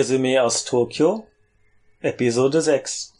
[0.00, 1.26] Resümee aus Tokio,
[2.00, 3.12] Episode 6.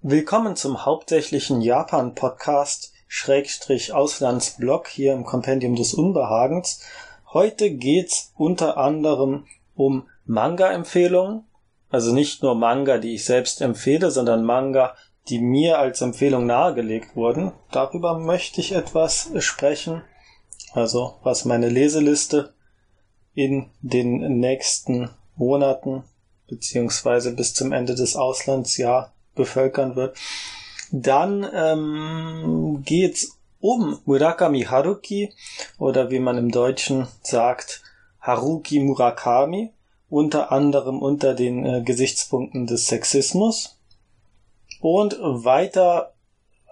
[0.00, 6.80] Willkommen zum hauptsächlichen Japan-Podcast Schrägstrich Auslandsblog hier im Kompendium des Unbehagens.
[7.34, 11.44] Heute geht's unter anderem um Manga-Empfehlungen,
[11.90, 14.96] also nicht nur Manga, die ich selbst empfehle, sondern Manga,
[15.28, 17.52] die mir als Empfehlung nahegelegt wurden.
[17.70, 20.02] Darüber möchte ich etwas sprechen.
[20.72, 22.54] Also was meine Leseliste
[23.34, 26.04] in den nächsten Monaten
[26.48, 30.16] beziehungsweise bis zum Ende des Auslandsjahr bevölkern wird.
[30.90, 35.32] Dann ähm, geht's um Murakami Haruki
[35.78, 37.82] oder wie man im Deutschen sagt
[38.20, 39.70] Haruki Murakami,
[40.10, 43.78] unter anderem unter den äh, Gesichtspunkten des Sexismus.
[44.80, 46.11] Und weiter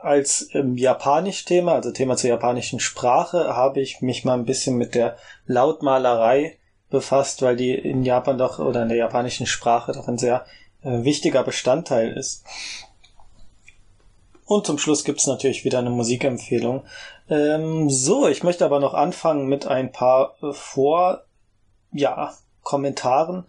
[0.03, 4.95] als ähm, Japanisch-Thema, also Thema zur japanischen Sprache, habe ich mich mal ein bisschen mit
[4.95, 6.59] der Lautmalerei
[6.91, 10.45] befasst, weil die in Japan doch oder in der japanischen Sprache doch ein sehr
[10.83, 12.45] äh, wichtiger Bestandteil ist.
[14.45, 16.83] Und zum Schluss gibt's natürlich wieder eine Musikempfehlung.
[17.29, 21.23] Ähm, so, ich möchte aber noch anfangen mit ein paar äh, Vor,
[21.93, 23.45] ja, Kommentaren.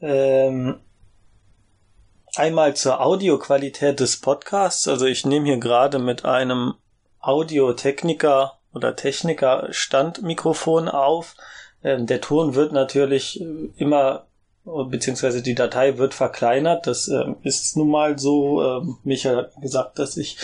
[0.00, 0.80] Ähm,
[2.38, 4.88] einmal zur Audioqualität des Podcasts.
[4.88, 6.74] Also ich nehme hier gerade mit einem
[7.20, 11.34] Audiotechniker oder Techniker Standmikrofon auf.
[11.82, 14.26] Ähm, der Ton wird natürlich äh, immer
[14.64, 16.86] beziehungsweise die Datei wird verkleinert.
[16.86, 18.62] Das äh, ist nun mal so.
[18.62, 20.38] Äh, Michael hat gesagt, dass ich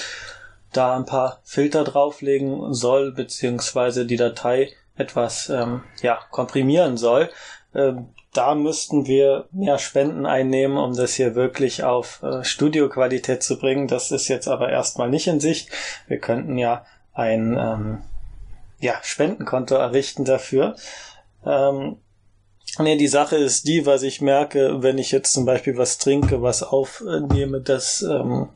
[0.73, 7.31] da ein paar Filter drauflegen soll, beziehungsweise die Datei etwas ähm, ja, komprimieren soll.
[7.75, 13.59] Ähm, da müssten wir mehr Spenden einnehmen, um das hier wirklich auf äh, Studioqualität zu
[13.59, 13.89] bringen.
[13.89, 15.71] Das ist jetzt aber erstmal nicht in Sicht.
[16.07, 18.03] Wir könnten ja ein ähm,
[18.81, 20.77] ja, Spendenkonto errichten dafür.
[21.45, 21.97] Ähm,
[22.79, 26.41] Nee, die Sache ist die, was ich merke, wenn ich jetzt zum Beispiel was trinke,
[26.41, 28.49] was aufnehme, dass ähm,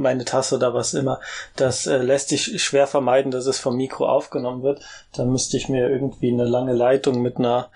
[0.00, 1.20] meine Tasse oder was immer,
[1.56, 4.82] das äh, lässt sich schwer vermeiden, dass es vom Mikro aufgenommen wird.
[5.14, 7.70] Dann müsste ich mir irgendwie eine lange Leitung mit einer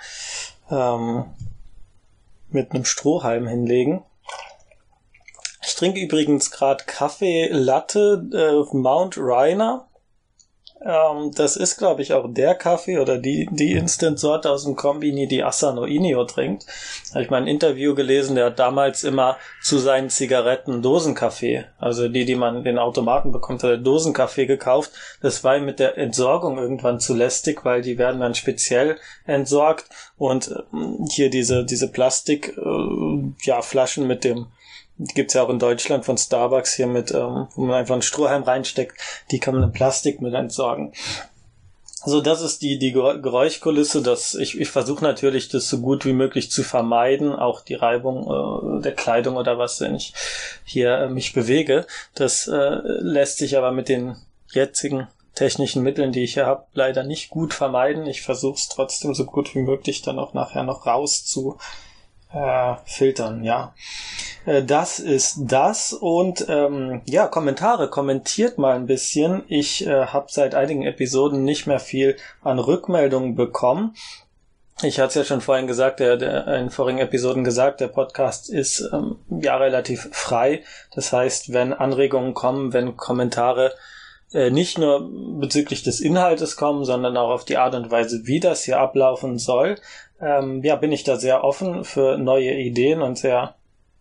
[0.70, 1.24] ähm,
[2.48, 4.02] mit einem Strohhalm hinlegen.
[5.66, 9.86] Ich trinke übrigens gerade Kaffee Latte äh, Mount Rainer
[10.82, 15.26] ähm, das ist, glaube ich, auch der Kaffee oder die, die Instant-Sorte aus dem Kombini,
[15.26, 16.66] die Asano Inio trinkt.
[17.10, 22.08] Habe ich mal ein Interview gelesen, der hat damals immer zu seinen Zigaretten Dosenkaffee, also
[22.08, 24.92] die, die man in den Automaten bekommt, hat er Dosenkaffee gekauft.
[25.22, 29.86] Das war ihm mit der Entsorgung irgendwann zu lästig, weil die werden dann speziell entsorgt
[30.18, 34.46] und ähm, hier diese, diese Plastik, äh, ja, Flaschen mit dem
[34.98, 38.42] gibt's ja auch in Deutschland von Starbucks hier mit, ähm, wo man einfach einen Strohhalm
[38.42, 38.98] reinsteckt.
[39.30, 40.92] Die kann man in Plastik mit entsorgen.
[42.04, 44.00] So, das ist die, die Geräuschkulisse.
[44.00, 47.34] Das, ich, ich versuche natürlich, das so gut wie möglich zu vermeiden.
[47.34, 50.14] Auch die Reibung äh, der Kleidung oder was, wenn ich
[50.64, 51.84] hier äh, mich bewege.
[52.14, 54.16] Das äh, lässt sich aber mit den
[54.52, 58.06] jetzigen technischen Mitteln, die ich hier habe, leider nicht gut vermeiden.
[58.06, 61.58] Ich versuche es trotzdem so gut wie möglich dann auch nachher noch raus zu
[62.32, 63.74] äh, filtern, ja.
[64.44, 69.42] Äh, das ist das und ähm, ja, Kommentare, kommentiert mal ein bisschen.
[69.48, 73.94] Ich äh, habe seit einigen Episoden nicht mehr viel an Rückmeldungen bekommen.
[74.82, 78.50] Ich hatte es ja schon vorhin gesagt, der, der in vorigen Episoden gesagt, der Podcast
[78.50, 80.64] ist ähm, ja relativ frei.
[80.94, 83.72] Das heißt, wenn Anregungen kommen, wenn Kommentare
[84.32, 85.08] äh, nicht nur
[85.40, 89.38] bezüglich des Inhaltes kommen, sondern auch auf die Art und Weise, wie das hier ablaufen
[89.38, 89.76] soll,
[90.20, 93.54] ähm, ja, bin ich da sehr offen für neue Ideen und sehr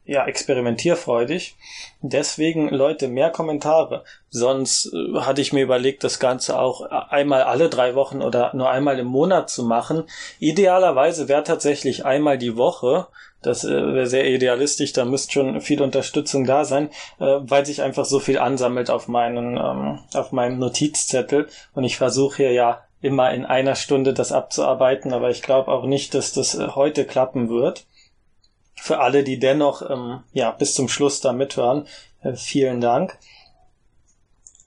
[0.06, 1.58] ja, experimentierfreudig.
[2.02, 4.03] Deswegen, Leute, mehr Kommentare.
[4.30, 8.69] Sonst äh, hatte ich mir überlegt, das Ganze auch einmal alle drei Wochen oder nur
[8.69, 10.03] einmal im Monat zu machen.
[10.40, 13.08] Idealerweise wäre tatsächlich einmal die Woche.
[13.46, 16.90] Das äh, wäre sehr idealistisch, da müsste schon viel Unterstützung da sein,
[17.20, 21.47] äh, weil sich einfach so viel ansammelt auf meinen, ähm, auf meinem Notizzettel.
[21.74, 25.86] Und ich versuche hier ja immer in einer Stunde das abzuarbeiten, aber ich glaube auch
[25.86, 27.86] nicht, dass das äh, heute klappen wird.
[28.74, 31.86] Für alle, die dennoch ähm, ja bis zum Schluss da mithören,
[32.24, 33.18] äh, vielen Dank.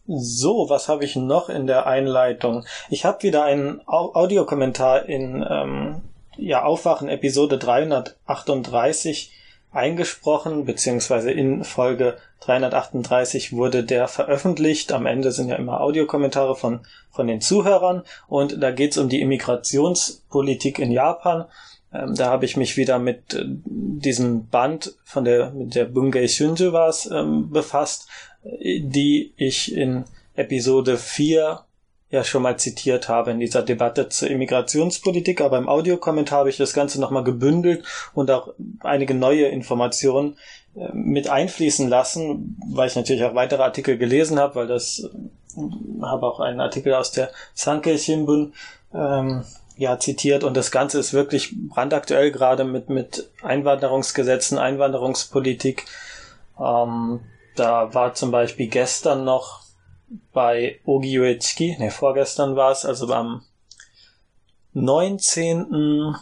[0.06, 2.64] So, was habe ich noch in der Einleitung?
[2.88, 6.02] Ich habe wieder einen Audiokommentar in ähm,
[6.38, 9.32] ja, Aufwachen Episode 338
[9.70, 14.92] eingesprochen, beziehungsweise in Folge 338 wurde der veröffentlicht.
[14.92, 16.80] Am Ende sind ja immer Audiokommentare von,
[17.10, 21.44] von den Zuhörern und da geht es um die Immigrationspolitik in Japan.
[21.92, 26.28] Ähm, da habe ich mich wieder mit äh, diesem Band von der, mit der Bungei
[26.28, 26.72] Shunju
[27.10, 28.08] ähm, befasst,
[28.42, 31.60] die ich in Episode 4
[32.10, 36.56] ja schon mal zitiert habe in dieser Debatte zur Immigrationspolitik, aber im Audiokommentar habe ich
[36.56, 37.84] das Ganze nochmal gebündelt
[38.14, 40.36] und auch einige neue Informationen
[40.74, 46.02] äh, mit einfließen lassen, weil ich natürlich auch weitere Artikel gelesen habe, weil das äh,
[46.02, 48.54] habe auch einen Artikel aus der Sankei Shimbun
[48.94, 49.44] ähm,
[49.76, 55.84] ja zitiert und das Ganze ist wirklich brandaktuell gerade mit mit Einwanderungsgesetzen, Einwanderungspolitik.
[56.58, 57.20] Ähm,
[57.54, 59.67] da war zum Beispiel gestern noch
[60.32, 63.42] bei Ogi Uechiki, ne, vorgestern war es, also am
[64.74, 66.14] 19.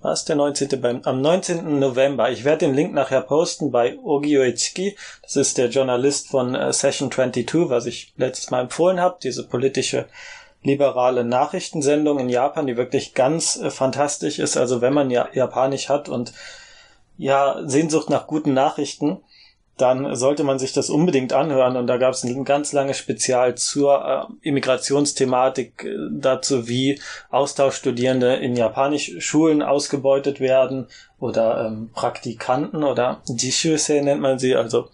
[0.00, 0.80] Was der 19.
[0.80, 1.80] Beim, am 19.
[1.80, 2.30] November.
[2.30, 4.96] Ich werde den Link nachher posten bei Ogi Uechiki.
[5.22, 9.18] Das ist der Journalist von äh, Session 22, was ich letztes Mal empfohlen habe.
[9.22, 10.06] Diese politische
[10.62, 14.56] liberale Nachrichtensendung in Japan, die wirklich ganz äh, fantastisch ist.
[14.56, 16.32] Also wenn man ja Japanisch hat und
[17.16, 19.18] ja Sehnsucht nach guten Nachrichten,
[19.78, 21.76] dann sollte man sich das unbedingt anhören.
[21.76, 28.34] Und da gab es ein ganz langes Spezial zur äh, Immigrationsthematik äh, dazu, wie Austauschstudierende
[28.36, 30.88] in Japanisch-Schulen ausgebeutet werden
[31.20, 34.88] oder ähm, Praktikanten oder Jishusei nennt man sie, also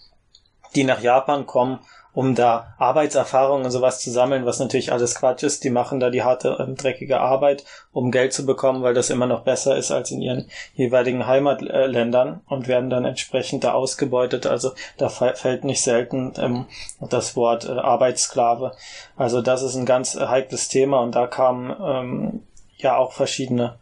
[0.74, 1.78] die nach Japan kommen
[2.14, 5.64] um da Arbeitserfahrung und sowas zu sammeln, was natürlich alles Quatsch ist.
[5.64, 9.26] Die machen da die harte, ähm, dreckige Arbeit, um Geld zu bekommen, weil das immer
[9.26, 14.46] noch besser ist als in ihren jeweiligen Heimatländern und werden dann entsprechend da ausgebeutet.
[14.46, 16.66] Also da fällt nicht selten ähm,
[17.00, 18.72] das Wort äh, Arbeitssklave.
[19.16, 22.42] Also das ist ein ganz äh, heikles Thema und da kamen ähm,
[22.76, 23.76] ja auch verschiedene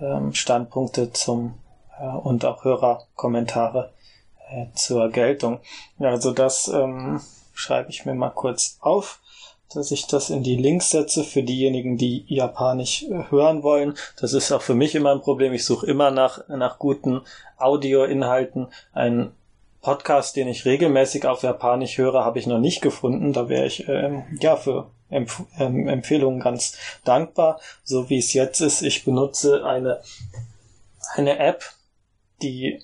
[0.00, 1.54] ähm, Standpunkte zum
[2.00, 3.92] äh, und auch Hörerkommentare
[4.50, 5.60] äh, zur Geltung.
[6.00, 7.20] Also das ähm,
[7.56, 9.20] schreibe ich mir mal kurz auf,
[9.74, 13.94] dass ich das in die Links setze für diejenigen, die Japanisch äh, hören wollen.
[14.20, 15.52] Das ist auch für mich immer ein Problem.
[15.52, 17.22] Ich suche immer nach, nach guten
[17.58, 18.68] Audioinhalten.
[18.92, 19.32] Ein
[19.80, 23.32] Podcast, den ich regelmäßig auf Japanisch höre, habe ich noch nicht gefunden.
[23.32, 27.60] Da wäre ich ähm, ja für Empf ähm, Empfehlungen ganz dankbar.
[27.84, 30.00] So wie es jetzt ist, ich benutze eine
[31.14, 31.64] eine App,
[32.42, 32.82] die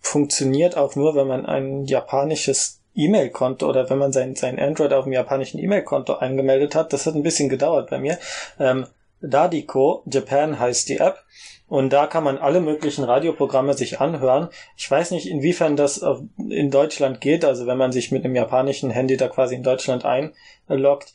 [0.00, 5.04] funktioniert auch nur, wenn man ein japanisches E-Mail-Konto oder wenn man sein, sein Android auf
[5.04, 6.92] dem japanischen E-Mail-Konto angemeldet hat.
[6.92, 8.18] Das hat ein bisschen gedauert bei mir.
[8.58, 8.86] Ähm,
[9.20, 11.18] Dadiko Japan heißt die App.
[11.66, 14.48] Und da kann man alle möglichen Radioprogramme sich anhören.
[14.76, 16.04] Ich weiß nicht, inwiefern das
[16.50, 20.04] in Deutschland geht, also wenn man sich mit einem japanischen Handy da quasi in Deutschland
[20.04, 21.12] einloggt.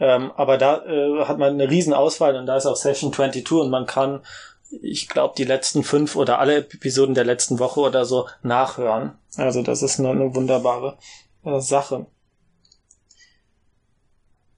[0.00, 3.52] Ähm, aber da äh, hat man eine riesen Auswahl und da ist auch Session 22
[3.52, 4.22] und man kann,
[4.82, 9.12] ich glaube, die letzten fünf oder alle Episoden der letzten Woche oder so nachhören.
[9.36, 10.98] Also das ist eine, eine wunderbare
[11.44, 12.06] äh, Sache.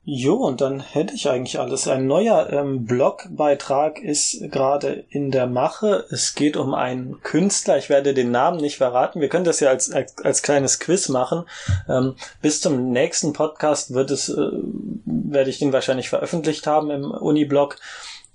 [0.09, 1.89] Jo, und dann hätte ich eigentlich alles.
[1.89, 6.05] Ein neuer ähm, Blogbeitrag ist gerade in der Mache.
[6.11, 7.77] Es geht um einen Künstler.
[7.77, 9.21] Ich werde den Namen nicht verraten.
[9.21, 11.43] Wir können das ja als, als, als kleines Quiz machen.
[11.89, 14.51] Ähm, bis zum nächsten Podcast wird es, äh,
[15.07, 17.77] werde ich den wahrscheinlich veröffentlicht haben im Uniblog.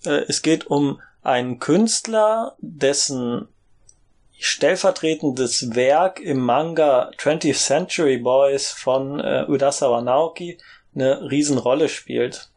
[0.06, 3.48] Äh, es geht um einen Künstler, dessen
[4.40, 10.58] stellvertretendes Werk im Manga 20th Century Boys von äh, Urasawa Naoki
[10.96, 12.50] eine Riesenrolle spielt.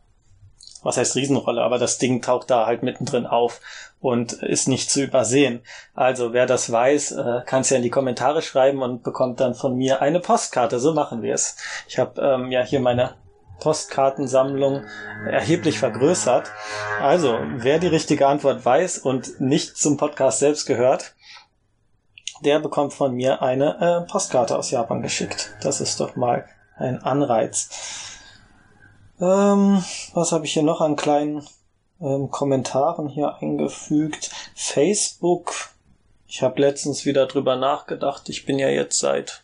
[0.83, 3.61] Was heißt Riesenrolle, aber das Ding taucht da halt mittendrin auf
[4.01, 5.63] und ist nicht zu übersehen.
[5.95, 9.55] Also wer das weiß, äh, kann es ja in die Kommentare schreiben und bekommt dann
[9.55, 10.79] von mir eine Postkarte.
[10.79, 11.57] So machen wir es.
[11.89, 13.15] Ich habe ähm, ja hier meine
[13.65, 14.85] Postkartensammlung
[15.27, 16.53] erheblich vergrößert.
[17.01, 21.15] Also, wer die richtige Antwort weiß und nicht zum Podcast selbst gehört,
[22.45, 25.57] der bekommt von mir eine äh, Postkarte aus Japan geschickt.
[25.63, 27.71] Das ist doch mal ein Anreiz.
[29.19, 31.43] Ähm, was habe ich hier noch an kleinen
[32.03, 34.31] ähm, Kommentaren hier eingefügt?
[34.55, 35.55] Facebook.
[36.27, 38.29] Ich habe letztens wieder drüber nachgedacht.
[38.29, 39.43] Ich bin ja jetzt seit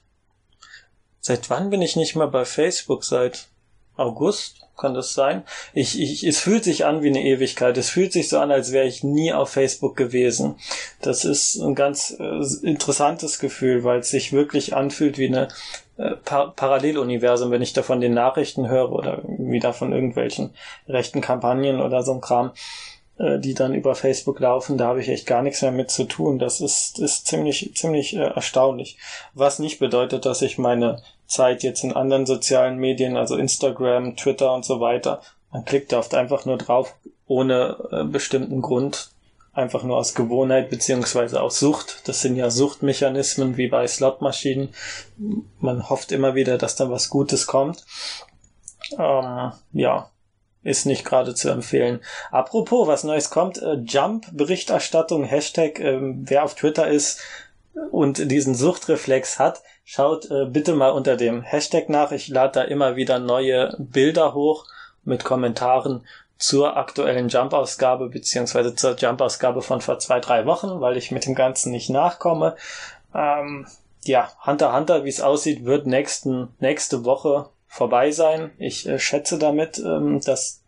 [1.20, 3.04] seit wann bin ich nicht mehr bei Facebook?
[3.04, 3.49] Seit
[3.96, 4.60] August?
[4.80, 5.44] kann das sein?
[5.74, 7.76] Ich, ich, es fühlt sich an wie eine Ewigkeit.
[7.76, 10.56] Es fühlt sich so an, als wäre ich nie auf Facebook gewesen.
[11.02, 15.48] Das ist ein ganz äh, interessantes Gefühl, weil es sich wirklich anfühlt wie eine
[15.98, 20.50] äh, Par Paralleluniversum, wenn ich da von den Nachrichten höre oder wieder von irgendwelchen
[20.88, 22.52] rechten Kampagnen oder so ein Kram
[23.38, 26.38] die dann über Facebook laufen, da habe ich echt gar nichts mehr mit zu tun.
[26.38, 28.96] Das ist, ist ziemlich, ziemlich äh, erstaunlich.
[29.34, 34.54] Was nicht bedeutet, dass ich meine Zeit jetzt in anderen sozialen Medien, also Instagram, Twitter
[34.54, 35.20] und so weiter.
[35.52, 36.94] Man klickt oft einfach nur drauf,
[37.26, 39.10] ohne äh, bestimmten Grund,
[39.52, 42.08] einfach nur aus Gewohnheit beziehungsweise aus Sucht.
[42.08, 44.70] Das sind ja Suchtmechanismen wie bei Slotmaschinen.
[45.58, 47.84] Man hofft immer wieder, dass da was Gutes kommt.
[48.98, 50.10] Ähm, ja,
[50.62, 52.00] ist nicht gerade zu empfehlen.
[52.30, 57.20] Apropos, was Neues kommt, äh, Jump-Berichterstattung, Hashtag, ähm, wer auf Twitter ist
[57.90, 59.62] und diesen Suchtreflex hat,
[59.92, 62.12] Schaut äh, bitte mal unter dem Hashtag nach.
[62.12, 64.66] Ich lade da immer wieder neue Bilder hoch
[65.02, 66.06] mit Kommentaren
[66.38, 71.34] zur aktuellen Jump-Ausgabe beziehungsweise zur Jump-Ausgabe von vor zwei, drei Wochen, weil ich mit dem
[71.34, 72.54] Ganzen nicht nachkomme.
[73.12, 73.66] Ähm,
[74.04, 78.50] ja, Hunter Hunter, wie es aussieht, wird nächsten, nächste Woche vorbei sein.
[78.58, 80.64] Ich äh, schätze damit, ähm, dass,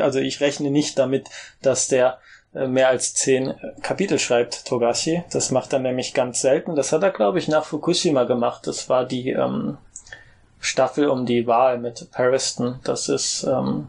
[0.00, 1.30] also ich rechne nicht damit,
[1.62, 2.18] dass der
[2.54, 5.22] äh, mehr als zehn Kapitel schreibt, Togashi.
[5.30, 6.74] Das macht er nämlich ganz selten.
[6.74, 8.66] Das hat er, glaube ich, nach Fukushima gemacht.
[8.66, 9.78] Das war die ähm,
[10.58, 12.80] Staffel um die Wahl mit Pariston.
[12.82, 13.86] Das ist, ähm,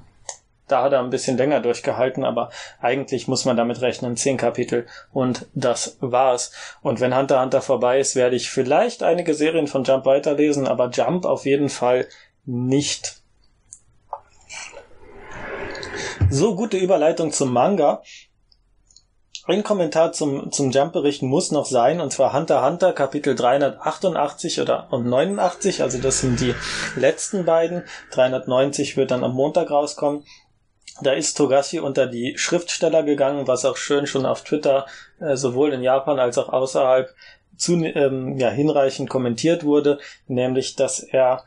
[0.67, 2.49] da hat er ein bisschen länger durchgehalten, aber
[2.79, 6.51] eigentlich muss man damit rechnen, zehn Kapitel und das war's.
[6.81, 10.89] Und wenn Hunter Hunter vorbei ist, werde ich vielleicht einige Serien von Jump weiterlesen, aber
[10.89, 12.07] Jump auf jeden Fall
[12.45, 13.21] nicht.
[16.29, 18.01] So gute Überleitung zum Manga.
[19.47, 24.87] Ein Kommentar zum, zum Jump-Bericht muss noch sein, und zwar Hunter Hunter Kapitel 388 oder
[24.91, 26.55] und 89, also das sind die
[26.95, 27.83] letzten beiden.
[28.11, 30.23] 390 wird dann am Montag rauskommen.
[31.01, 34.87] Da ist Togashi unter die Schriftsteller gegangen, was auch schön schon auf Twitter
[35.19, 37.13] äh, sowohl in Japan als auch außerhalb
[37.55, 41.43] zu, ähm, ja, hinreichend kommentiert wurde, nämlich dass er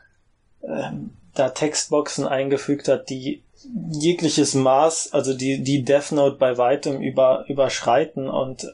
[0.63, 3.43] ähm, da Textboxen eingefügt hat, die
[3.91, 8.73] jegliches Maß, also die, die Death Note bei weitem über, überschreiten und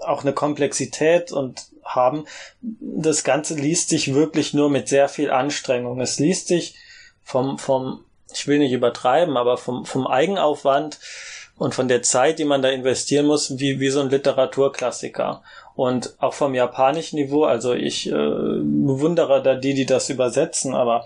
[0.00, 2.26] auch eine Komplexität und haben.
[2.60, 6.00] Das Ganze liest sich wirklich nur mit sehr viel Anstrengung.
[6.00, 6.76] Es liest sich
[7.22, 10.98] vom, vom ich will nicht übertreiben, aber vom, vom Eigenaufwand
[11.56, 15.42] und von der Zeit, die man da investieren muss, wie, wie so ein Literaturklassiker.
[15.74, 21.04] Und auch vom japanischen Niveau, also ich äh, bewundere da die, die das übersetzen, aber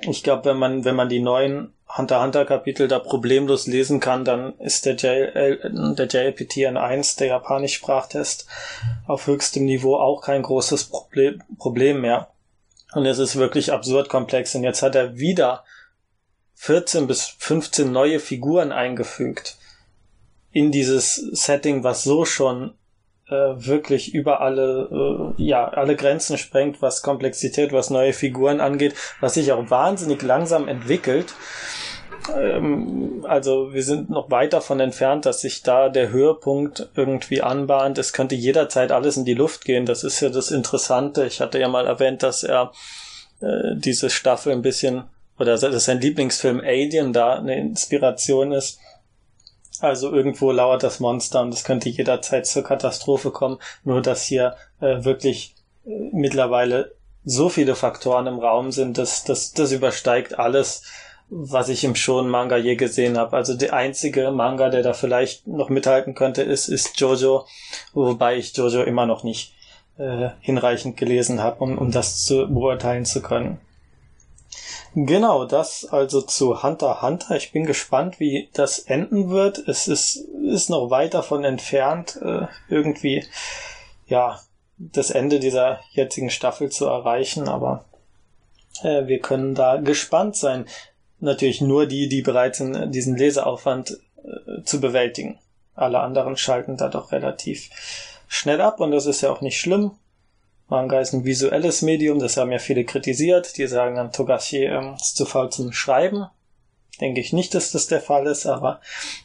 [0.00, 4.24] ich glaube, wenn man, wenn man die neuen Hunter Hunter Kapitel da problemlos lesen kann,
[4.24, 8.46] dann ist der, JL, der JLPT N1, der japanisch Sprachtest,
[9.06, 12.28] auf höchstem Niveau auch kein großes Problem, Problem mehr.
[12.94, 14.54] Und es ist wirklich absurd komplex.
[14.54, 15.64] Und jetzt hat er wieder
[16.54, 19.58] 14 bis 15 neue Figuren eingefügt
[20.50, 22.74] in dieses Setting, was so schon
[23.32, 28.94] äh, wirklich über alle, äh, ja, alle Grenzen sprengt, was Komplexität, was neue Figuren angeht,
[29.20, 31.34] was sich auch wahnsinnig langsam entwickelt.
[32.34, 37.98] Ähm, also wir sind noch weit davon entfernt, dass sich da der Höhepunkt irgendwie anbahnt.
[37.98, 39.86] Es könnte jederzeit alles in die Luft gehen.
[39.86, 41.26] Das ist ja das Interessante.
[41.26, 42.72] Ich hatte ja mal erwähnt, dass er
[43.40, 45.04] äh, diese Staffel ein bisschen
[45.38, 48.78] oder dass sein Lieblingsfilm Alien da eine Inspiration ist.
[49.82, 53.58] Also irgendwo lauert das Monster und es könnte jederzeit zur Katastrophe kommen.
[53.82, 59.52] Nur dass hier äh, wirklich äh, mittlerweile so viele Faktoren im Raum sind, dass das,
[59.52, 60.84] das übersteigt alles,
[61.30, 63.36] was ich im schon Manga je gesehen habe.
[63.36, 67.46] Also der einzige Manga, der da vielleicht noch mithalten könnte, ist, ist Jojo,
[67.92, 69.54] wobei ich Jojo immer noch nicht
[69.98, 73.58] äh, hinreichend gelesen habe, um, um das zu beurteilen zu können.
[74.94, 77.36] Genau, das also zu Hunter Hunter.
[77.36, 79.58] Ich bin gespannt, wie das enden wird.
[79.58, 83.24] Es ist, ist noch weit davon entfernt, äh, irgendwie,
[84.06, 84.40] ja,
[84.76, 87.84] das Ende dieser jetzigen Staffel zu erreichen, aber
[88.82, 90.66] äh, wir können da gespannt sein.
[91.20, 95.38] Natürlich nur die, die bereit sind, diesen Leseaufwand äh, zu bewältigen.
[95.74, 97.70] Alle anderen schalten da doch relativ
[98.28, 99.92] schnell ab und das ist ja auch nicht schlimm.
[100.72, 103.58] Manga ist ein visuelles Medium, das haben ja viele kritisiert.
[103.58, 106.26] Die sagen dann, Togashi ähm, ist zu faul zum Schreiben.
[106.98, 108.80] Denke ich nicht, dass das der Fall ist, aber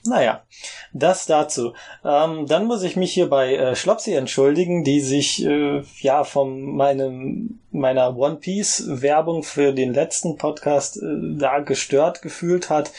[0.06, 0.44] naja,
[0.92, 1.74] das dazu.
[2.04, 6.76] Ähm, dann muss ich mich hier bei äh, Schlopsi entschuldigen, die sich äh, ja von
[6.76, 12.92] meinem meiner One Piece Werbung für den letzten Podcast äh, da gestört gefühlt hat.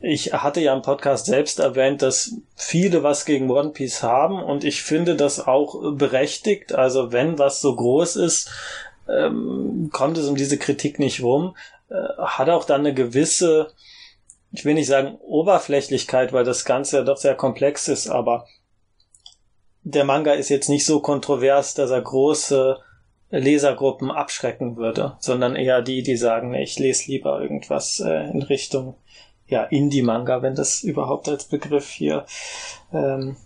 [0.00, 4.62] Ich hatte ja im Podcast selbst erwähnt, dass viele was gegen One Piece haben und
[4.62, 6.74] ich finde das auch berechtigt.
[6.74, 8.50] Also wenn was so groß ist,
[9.08, 11.56] ähm, kommt es um diese Kritik nicht rum.
[11.88, 13.72] Äh, hat auch dann eine gewisse,
[14.52, 18.46] ich will nicht sagen Oberflächlichkeit, weil das Ganze ja doch sehr komplex ist, aber
[19.82, 22.78] der Manga ist jetzt nicht so kontrovers, dass er große
[23.30, 28.96] Lesergruppen abschrecken würde, sondern eher die, die sagen, ich lese lieber irgendwas äh, in Richtung
[29.48, 32.26] ja, Indie-Manga, wenn das überhaupt als Begriff hier
[32.92, 33.36] ähm,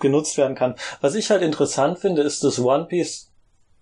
[0.00, 0.74] genutzt werden kann.
[1.00, 3.30] Was ich halt interessant finde, ist, dass One Piece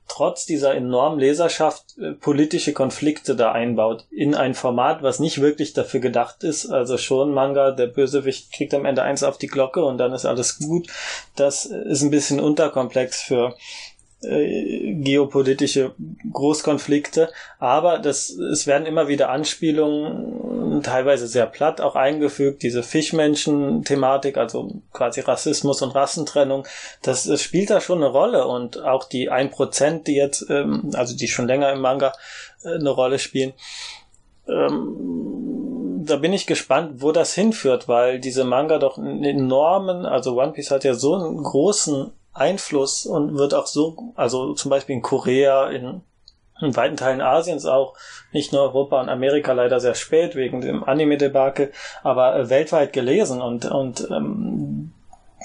[0.07, 5.73] trotz dieser enormen Leserschaft äh, politische Konflikte da einbaut in ein Format, was nicht wirklich
[5.73, 6.66] dafür gedacht ist.
[6.66, 10.26] Also schon Manga, der Bösewicht kriegt am Ende eins auf die Glocke und dann ist
[10.26, 10.88] alles gut.
[11.37, 13.57] Das ist ein bisschen unterkomplex für
[14.25, 15.95] äh, geopolitische
[16.33, 24.37] Großkonflikte, aber das, es werden immer wieder Anspielungen, teilweise sehr platt auch eingefügt, diese Fischmenschen-Thematik,
[24.37, 26.66] also quasi Rassismus und Rassentrennung,
[27.02, 30.90] das, das spielt da schon eine Rolle und auch die ein Prozent, die jetzt, ähm,
[30.95, 32.12] also die schon länger im Manga
[32.64, 33.52] äh, eine Rolle spielen,
[34.49, 40.38] ähm, da bin ich gespannt, wo das hinführt, weil diese Manga doch einen enormen, also
[40.40, 44.97] One Piece hat ja so einen großen Einfluss und wird auch so, also zum Beispiel
[44.97, 46.03] in Korea, in,
[46.61, 47.95] in weiten Teilen Asiens auch,
[48.33, 51.73] nicht nur Europa und Amerika leider sehr spät wegen dem Anime-Debakel,
[52.03, 54.93] aber äh, weltweit gelesen und, und ähm,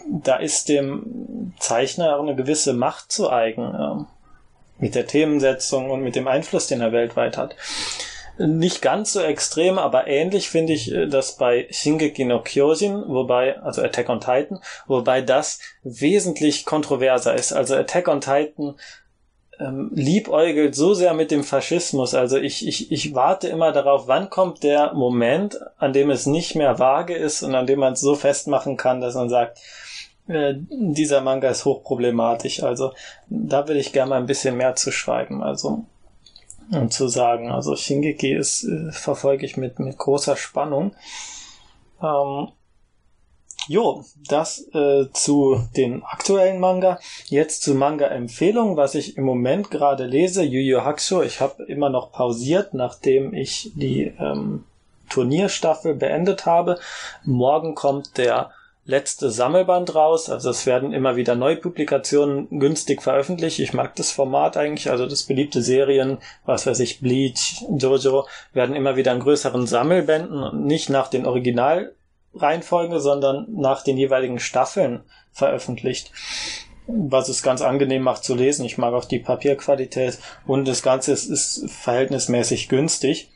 [0.08, 4.08] da ist dem Zeichner auch eine gewisse Macht zu eigen, ähm,
[4.80, 7.56] mit der Themensetzung und mit dem Einfluss, den er weltweit hat.
[8.40, 13.60] Nicht ganz so extrem, aber ähnlich finde ich äh, das bei Shingeki no Kyojin, wobei,
[13.60, 17.52] also Attack on Titan, wobei das wesentlich kontroverser ist.
[17.52, 18.76] Also Attack on Titan
[19.60, 22.16] ähm, liebäugelt so sehr mit dem Faschismus.
[22.16, 26.56] Also ich, ich, ich warte immer darauf, wann kommt der Moment, an dem es nicht
[26.56, 29.60] mehr vage ist und an dem man es so festmachen kann, dass man sagt,
[30.30, 32.64] äh, dieser Manga ist hochproblematisch.
[32.64, 32.94] Also
[33.28, 35.44] da will ich gerne mal ein bisschen mehr zu schreiben.
[35.44, 35.84] Also
[36.90, 37.52] zu sagen.
[37.52, 40.94] Also Shingeki ist, äh, verfolge ich mit, mit großer Spannung.
[42.02, 42.50] Ähm,
[43.68, 47.00] jo, das äh, zu den aktuellen Manga.
[47.26, 50.44] Jetzt zu Manga-Empfehlungen, was ich im Moment gerade lese.
[50.44, 51.24] Yu Yu Hakusho.
[51.24, 54.66] Ich habe immer noch pausiert, nachdem ich die ähm,
[55.10, 56.80] Turnierstaffel beendet habe.
[57.26, 58.52] Morgen kommt der
[58.90, 60.30] letzte Sammelband raus.
[60.30, 63.60] Also es werden immer wieder Neupublikationen günstig veröffentlicht.
[63.60, 64.90] Ich mag das Format eigentlich.
[64.90, 70.66] Also das beliebte Serien, was weiß ich, Bleach, Jojo, werden immer wieder in größeren Sammelbänden
[70.66, 76.12] nicht nach den Originalreihenfolgen, sondern nach den jeweiligen Staffeln veröffentlicht.
[76.88, 78.66] Was es ganz angenehm macht zu lesen.
[78.66, 80.18] Ich mag auch die Papierqualität
[80.48, 83.29] und das Ganze ist, ist verhältnismäßig günstig.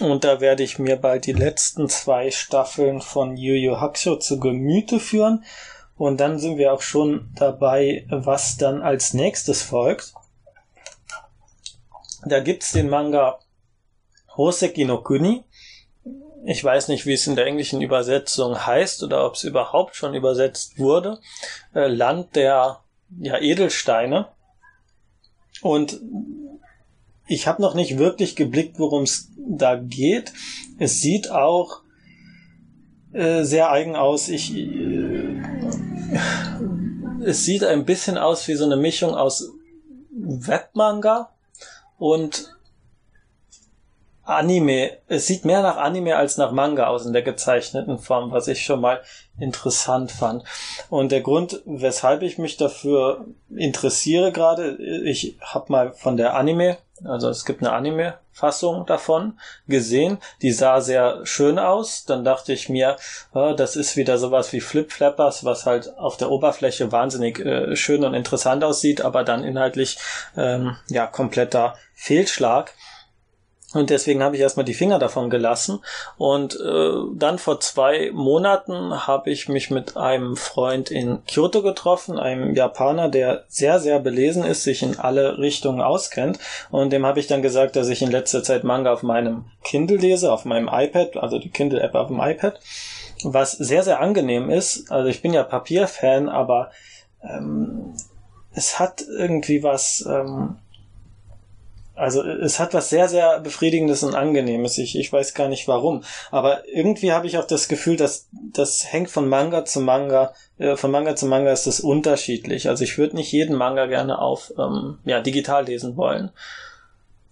[0.00, 4.40] Und da werde ich mir bald die letzten zwei Staffeln von Yu Yu Hakusho zu
[4.40, 5.44] Gemüte führen.
[5.96, 10.12] Und dann sind wir auch schon dabei, was dann als nächstes folgt.
[12.26, 13.38] Da gibt's den Manga
[14.36, 15.44] Hoseki no Kuni.
[16.46, 20.14] Ich weiß nicht, wie es in der englischen Übersetzung heißt oder ob es überhaupt schon
[20.14, 21.20] übersetzt wurde.
[21.74, 22.80] Äh, Land der
[23.20, 24.28] ja, Edelsteine.
[25.62, 26.00] Und
[27.26, 30.32] ich habe noch nicht wirklich geblickt, worum es da geht.
[30.78, 31.80] Es sieht auch
[33.12, 34.28] äh, sehr eigen aus.
[34.28, 35.40] Ich, äh,
[37.24, 39.50] es sieht ein bisschen aus wie so eine Mischung aus
[40.10, 41.30] Webmanga
[41.98, 42.54] und
[44.24, 44.98] Anime.
[45.06, 48.64] Es sieht mehr nach Anime als nach Manga aus in der gezeichneten Form, was ich
[48.64, 49.02] schon mal
[49.38, 50.44] interessant fand.
[50.88, 56.78] Und der Grund, weshalb ich mich dafür interessiere gerade, ich habe mal von der Anime,
[57.02, 62.04] also es gibt eine Anime-Fassung davon gesehen, die sah sehr schön aus.
[62.04, 62.96] Dann dachte ich mir,
[63.32, 67.74] oh, das ist wieder sowas wie Flip Flappers, was halt auf der Oberfläche wahnsinnig äh,
[67.74, 69.98] schön und interessant aussieht, aber dann inhaltlich
[70.36, 72.72] ähm, ja kompletter Fehlschlag.
[73.74, 75.80] Und deswegen habe ich erstmal die Finger davon gelassen.
[76.16, 82.18] Und äh, dann vor zwei Monaten habe ich mich mit einem Freund in Kyoto getroffen,
[82.18, 86.38] einem Japaner, der sehr, sehr belesen ist, sich in alle Richtungen auskennt.
[86.70, 89.96] Und dem habe ich dann gesagt, dass ich in letzter Zeit Manga auf meinem Kindle
[89.96, 92.60] lese, auf meinem iPad, also die Kindle-App auf dem iPad.
[93.24, 94.90] Was sehr, sehr angenehm ist.
[94.90, 96.70] Also ich bin ja Papierfan, aber
[97.22, 97.94] ähm,
[98.52, 100.06] es hat irgendwie was.
[100.08, 100.56] Ähm,
[101.94, 104.78] also es hat was sehr, sehr Befriedigendes und Angenehmes.
[104.78, 106.02] Ich, ich weiß gar nicht warum.
[106.30, 110.76] Aber irgendwie habe ich auch das Gefühl, dass das hängt von Manga zu Manga, äh,
[110.76, 112.68] von Manga zu Manga ist das unterschiedlich.
[112.68, 116.30] Also ich würde nicht jeden Manga gerne auf ähm, ja, digital lesen wollen.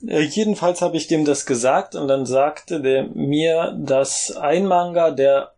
[0.07, 5.11] Äh, jedenfalls habe ich dem das gesagt und dann sagte der mir, dass ein Manga,
[5.11, 5.52] der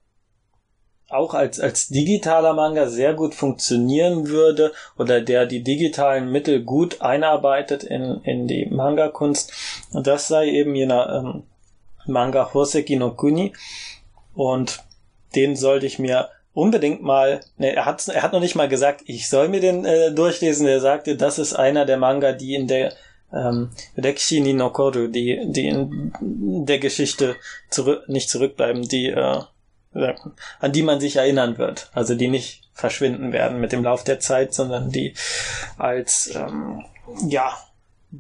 [1.09, 7.03] auch als, als digitaler Manga sehr gut funktionieren würde oder der die digitalen Mittel gut
[7.03, 9.53] einarbeitet in, in die Manga-Kunst.
[9.93, 11.43] Und das sei eben jener ähm,
[12.07, 13.53] Manga Hoseki no Kuni.
[14.35, 14.83] Und
[15.35, 19.03] den sollte ich mir unbedingt mal, ne, er hat, er hat noch nicht mal gesagt,
[19.07, 20.67] ich soll mir den äh, durchlesen.
[20.67, 22.93] Er sagte, das ist einer der Manga, die in der
[23.33, 27.37] ähm, Rekishi ni Nokoru, die, die in der Geschichte
[27.71, 29.41] zurück, nicht zurückbleiben, die äh,
[30.61, 31.91] an die man sich erinnern wird.
[31.95, 35.15] Also die nicht verschwinden werden mit dem Lauf der Zeit, sondern die
[35.79, 36.85] als ähm,
[37.27, 37.57] ja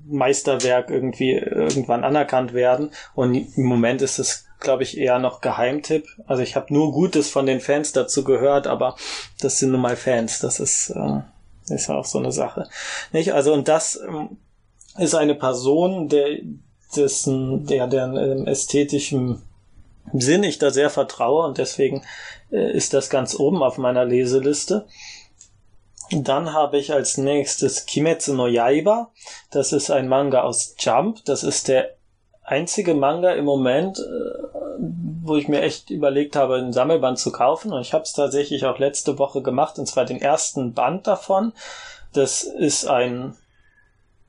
[0.06, 2.90] Meisterwerk irgendwie irgendwann anerkannt werden.
[3.14, 6.06] Und im Moment ist es, glaube ich, eher noch Geheimtipp.
[6.26, 8.96] Also ich habe nur Gutes von den Fans dazu gehört, aber
[9.40, 10.40] das sind nun mal Fans.
[10.40, 11.20] Das ist äh,
[11.68, 12.68] ist auch so eine Sache.
[13.12, 13.32] Nicht?
[13.32, 14.36] Also und das ähm,
[14.98, 16.38] ist eine Person, der
[16.96, 19.42] dessen, der deren ähm, ästhetischen
[20.20, 22.04] Sinn ich da sehr vertraue und deswegen
[22.50, 24.86] äh, ist das ganz oben auf meiner Leseliste.
[26.10, 29.10] Dann habe ich als nächstes Kimetsu no Yaiba.
[29.50, 31.24] Das ist ein Manga aus Jump.
[31.24, 31.94] Das ist der
[32.42, 34.82] einzige Manga im Moment, äh,
[35.22, 37.72] wo ich mir echt überlegt habe, ein Sammelband zu kaufen.
[37.72, 41.52] Und ich habe es tatsächlich auch letzte Woche gemacht, und zwar den ersten Band davon.
[42.12, 43.36] Das ist ein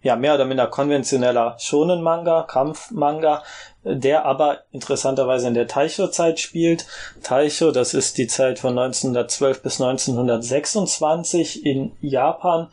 [0.06, 3.42] ja mehr oder minder konventioneller Shonen-Manga, Kampf-Manga,
[3.86, 6.86] der aber interessanterweise in der Taisho-Zeit spielt.
[7.24, 12.70] Taisho, das ist die Zeit von 1912 bis 1926 in Japan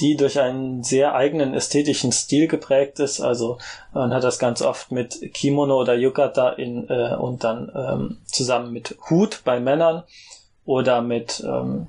[0.00, 3.20] die durch einen sehr eigenen ästhetischen Stil geprägt ist.
[3.20, 3.58] Also
[3.92, 8.72] man hat das ganz oft mit Kimono oder Yukata in, äh, und dann ähm, zusammen
[8.72, 10.02] mit Hut bei Männern
[10.64, 11.88] oder mit ähm,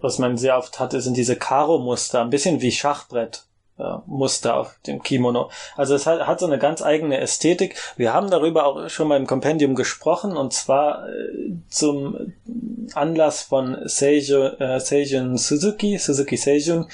[0.00, 3.44] was man sehr oft hatte, sind diese Karo-Muster, ein bisschen wie Schachbrett.
[3.78, 5.50] Äh, Muster auf dem Kimono.
[5.76, 7.76] Also es hat, hat so eine ganz eigene Ästhetik.
[7.98, 12.32] Wir haben darüber auch schon mal im Kompendium gesprochen und zwar äh, zum
[12.94, 16.86] Anlass von Seijo, äh, Seijun Suzuki, Suzuki Seijun,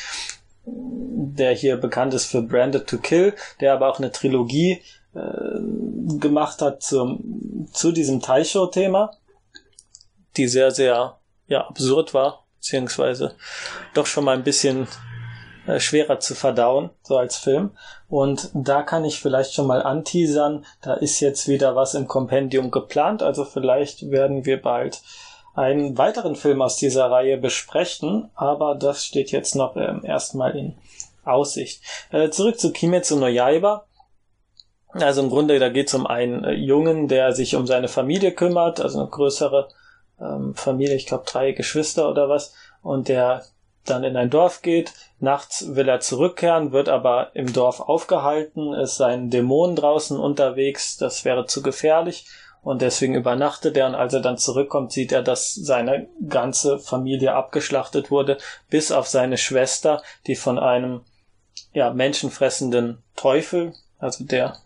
[0.65, 4.83] der hier bekannt ist für Branded to Kill, der aber auch eine Trilogie
[5.15, 5.21] äh,
[6.19, 9.13] gemacht hat zum, zu diesem Taisho-Thema,
[10.37, 13.37] die sehr, sehr ja, absurd war, beziehungsweise
[13.95, 14.89] doch schon mal ein bisschen
[15.67, 17.71] äh, schwerer zu verdauen, so als Film.
[18.09, 22.71] Und da kann ich vielleicht schon mal anteasern, da ist jetzt wieder was im Kompendium
[22.71, 25.03] geplant, also vielleicht werden wir bald
[25.55, 30.75] einen weiteren Film aus dieser Reihe besprechen, aber das steht jetzt noch ähm, erstmal in
[31.25, 31.83] Aussicht.
[32.11, 33.85] Äh, zurück zu Kimetsu no Yaiba.
[34.93, 38.33] Also im Grunde, da geht es um einen äh, Jungen, der sich um seine Familie
[38.33, 39.69] kümmert, also eine größere
[40.21, 43.45] ähm, Familie, ich glaube drei Geschwister oder was, und der
[43.85, 44.93] dann in ein Dorf geht.
[45.19, 51.25] Nachts will er zurückkehren, wird aber im Dorf aufgehalten, es seien Dämonen draußen unterwegs, das
[51.25, 52.27] wäre zu gefährlich.
[52.63, 53.89] Und deswegen übernachtet er.
[53.89, 58.39] Und als er dann zurückkommt, sieht er, dass seine ganze Familie abgeschlachtet wurde,
[58.71, 61.01] bis auf seine Schwester, die von einem
[61.73, 64.59] ja, menschenfressenden Teufel, also der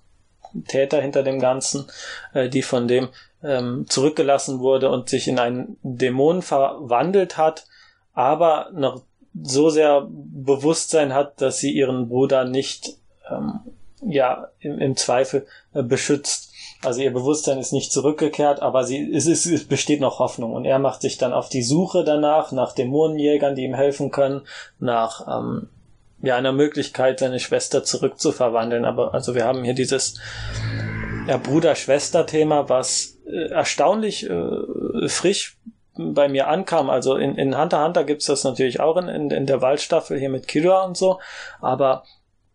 [0.69, 1.87] Täter hinter dem Ganzen,
[2.35, 3.09] äh, die von dem
[3.43, 7.67] ähm, zurückgelassen wurde und sich in einen Dämon verwandelt hat
[8.17, 9.03] aber noch
[9.41, 12.97] so sehr Bewusstsein hat, dass sie ihren Bruder nicht
[13.31, 13.61] ähm,
[14.05, 16.51] ja im, im Zweifel äh, beschützt.
[16.83, 20.55] Also ihr Bewusstsein ist nicht zurückgekehrt, aber sie, es, ist, es besteht noch Hoffnung.
[20.55, 24.43] Und er macht sich dann auf die Suche danach, nach Dämonenjägern, die ihm helfen können,
[24.79, 25.69] nach ähm,
[26.23, 28.87] ja, einer Möglichkeit, seine Schwester zurückzuverwandeln.
[28.87, 30.19] Aber also wir haben hier dieses
[31.29, 35.59] ja, Bruder-Schwester-Thema, was äh, erstaunlich äh, frisch
[35.97, 36.91] bei mir ankam.
[36.91, 40.31] Also in, in Hunter Hunter gibt's das natürlich auch in, in, in der Waldstaffel hier
[40.31, 41.21] mit Kira und so.
[41.61, 42.05] Aber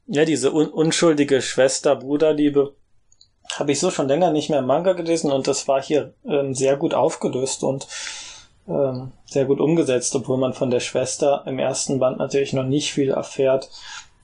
[0.08, 2.73] ja, diese un unschuldige Schwester-Bruderliebe
[3.56, 6.54] habe ich so schon länger nicht mehr im Manga gelesen und das war hier ähm,
[6.54, 7.88] sehr gut aufgelöst und
[8.67, 12.93] ähm, sehr gut umgesetzt, obwohl man von der Schwester im ersten Band natürlich noch nicht
[12.93, 13.69] viel erfährt.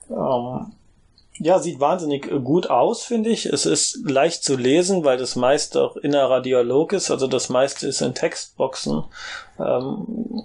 [0.10, 0.74] Ähm,
[1.40, 3.46] ja, sieht wahnsinnig äh, gut aus, finde ich.
[3.46, 7.12] Es ist leicht zu lesen, weil das meiste auch innerer Dialog ist.
[7.12, 9.04] Also das meiste ist in Textboxen
[9.60, 10.44] ähm,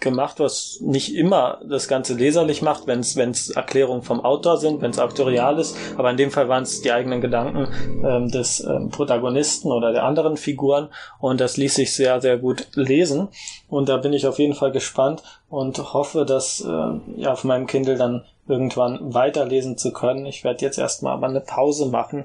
[0.00, 4.90] gemacht, was nicht immer das Ganze leserlich macht, wenn es Erklärungen vom Autor sind, wenn
[4.90, 5.76] es aktorial ist.
[5.96, 7.68] Aber in dem Fall waren es die eigenen Gedanken
[8.04, 10.88] ähm, des ähm, Protagonisten oder der anderen Figuren.
[11.18, 13.28] Und das ließ sich sehr, sehr gut lesen.
[13.68, 17.66] Und da bin ich auf jeden Fall gespannt und hoffe, dass äh, ja auf meinem
[17.66, 20.26] Kindle dann irgendwann weiterlesen zu können.
[20.26, 22.24] Ich werde jetzt erstmal aber eine Pause machen,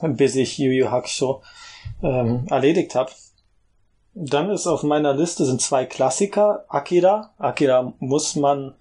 [0.00, 1.42] bis ich Yu Yu Hakusho
[2.02, 3.12] ähm, erledigt habe.
[4.14, 6.64] Dann ist auf meiner Liste sind zwei Klassiker.
[6.68, 7.34] Akira.
[7.38, 8.74] Akira muss man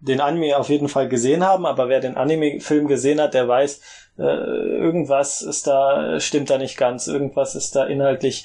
[0.00, 3.80] den Anime auf jeden Fall gesehen haben, aber wer den Anime-Film gesehen hat, der weiß,
[4.18, 8.44] äh, irgendwas ist da, stimmt da nicht ganz, irgendwas ist da inhaltlich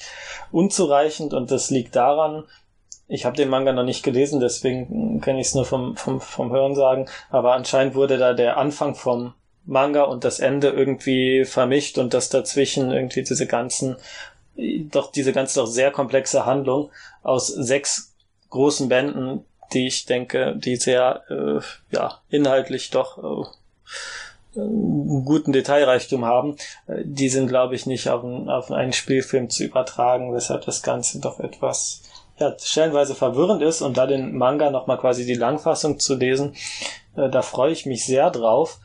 [0.50, 2.44] unzureichend und das liegt daran,
[3.12, 6.50] ich habe den Manga noch nicht gelesen, deswegen kenne ich es nur vom, vom, vom
[6.50, 7.06] Hören sagen.
[7.28, 9.34] Aber anscheinend wurde da der Anfang vom
[9.66, 13.96] Manga und das Ende irgendwie vermischt und das dazwischen irgendwie diese ganzen,
[14.56, 16.90] doch diese ganze doch sehr komplexe Handlung
[17.22, 18.14] aus sechs
[18.48, 19.44] großen Bänden,
[19.74, 21.60] die ich denke, die sehr äh,
[21.94, 23.18] ja inhaltlich doch
[24.54, 29.50] äh, guten Detailreichtum haben, äh, die sind glaube ich nicht auf, ein, auf einen Spielfilm
[29.50, 32.02] zu übertragen, weshalb das Ganze doch etwas
[32.38, 36.54] ja, stellenweise verwirrend ist und da den Manga nochmal quasi die Langfassung zu lesen,
[37.16, 38.80] äh, da freue ich mich sehr drauf.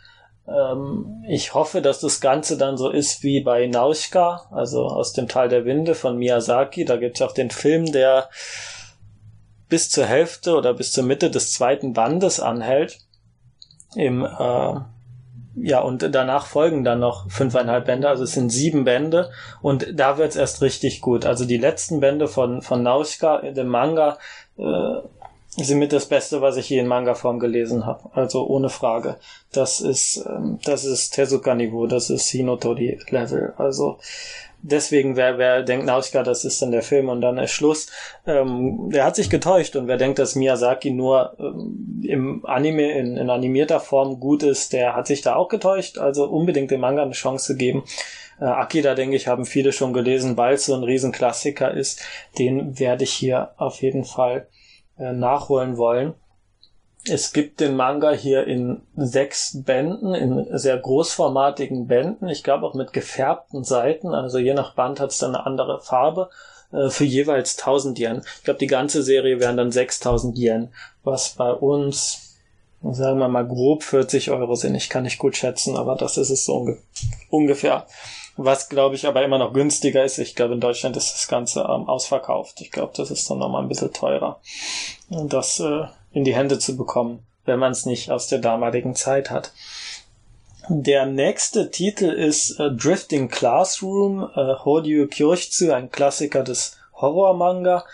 [0.48, 5.28] Ähm, ich hoffe, dass das Ganze dann so ist wie bei Nausica, also aus dem
[5.28, 6.86] Tal der Winde von Miyazaki.
[6.86, 8.30] Da gibt es auch den Film, der
[9.70, 13.00] bis zur Hälfte oder bis zur Mitte des zweiten Bandes anhält.
[13.96, 14.76] Im äh,
[15.62, 20.17] ja, und danach folgen dann noch fünfeinhalb Bände, also es sind sieben Bände und da
[20.17, 21.26] wird's erst richtig gut.
[21.26, 24.17] Also die letzten Bände von, von Nausica, dem Manga,
[24.58, 25.02] äh,
[25.63, 28.10] sind mit das Beste, was ich je in Manga-Form gelesen habe.
[28.13, 29.17] Also ohne Frage.
[29.52, 33.54] Das ist, ähm, das ist Tezuka-Niveau, das ist Hinotori-Level.
[33.58, 33.98] Also
[34.62, 37.88] deswegen, wer, wer denkt, Nausicaa, das ist dann der Film und dann ist Schluss,
[38.26, 43.17] ähm, der hat sich getäuscht und wer denkt, dass Miyazaki nur ähm, im Anime, in,
[43.17, 45.98] in animierter Form gut ist, der hat sich da auch getäuscht.
[45.98, 47.84] Also unbedingt dem Manga eine Chance geben.
[48.39, 52.02] Äh, Akira, denke ich, haben viele schon gelesen, weil es so ein Riesenklassiker ist.
[52.38, 54.48] Den werde ich hier auf jeden Fall
[54.98, 56.13] äh, nachholen wollen.
[57.10, 62.28] Es gibt den Manga hier in sechs Bänden, in sehr großformatigen Bänden.
[62.28, 64.13] Ich glaube auch mit gefärbten Seiten.
[64.13, 66.30] Also je nach Band hat es dann eine andere Farbe.
[66.72, 68.22] Äh, für jeweils 1000 Yen.
[68.38, 70.70] Ich glaube, die ganze Serie wären dann 6000 Yen.
[71.04, 72.38] Was bei uns,
[72.84, 74.76] sagen wir mal grob 40 Euro sind.
[74.76, 76.78] Ich kann nicht gut schätzen, aber das ist es so unge
[77.30, 77.86] ungefähr.
[78.39, 80.20] Was, glaube ich, aber immer noch günstiger ist.
[80.20, 82.62] Ich glaube, in Deutschland ist das Ganze ähm, ausverkauft.
[82.62, 84.39] Ich glaube, das ist dann nochmal ein bisschen teurer.
[85.10, 85.86] Und das äh,
[86.18, 89.52] in die Hände zu bekommen, wenn man es nicht aus der damaligen Zeit hat.
[90.68, 97.86] Der nächste Titel ist äh, Drifting Classroom, äh, Horyu Kyoshitsu, ein Klassiker des Horror-Manga,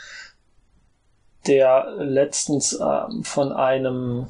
[1.47, 4.27] der letztens äh, von einem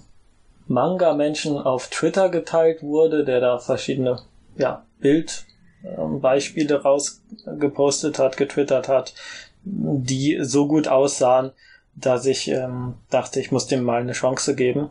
[0.66, 4.24] Manga-Menschen auf Twitter geteilt wurde, der da verschiedene
[4.58, 5.46] ja, Bild
[5.86, 9.14] ähm, Beispiele rausgepostet hat, getwittert hat,
[9.64, 11.52] die so gut aussahen,
[11.96, 14.90] dass ich ähm, dachte, ich muss dem mal eine Chance geben,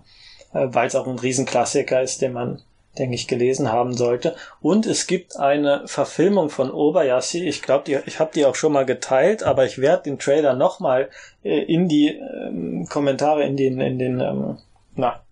[0.53, 2.63] äh, weil es auch ein Riesenklassiker ist, den man,
[2.99, 4.37] denke ich, gelesen haben sollte.
[4.61, 7.47] Und es gibt eine Verfilmung von Obayashi.
[7.47, 11.09] Ich glaube, ich habe die auch schon mal geteilt, aber ich werde den Trailer nochmal
[11.43, 14.59] äh, in die ähm, Kommentare, in den, in den, ähm,
[14.95, 15.23] na,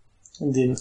[0.41, 0.79] in den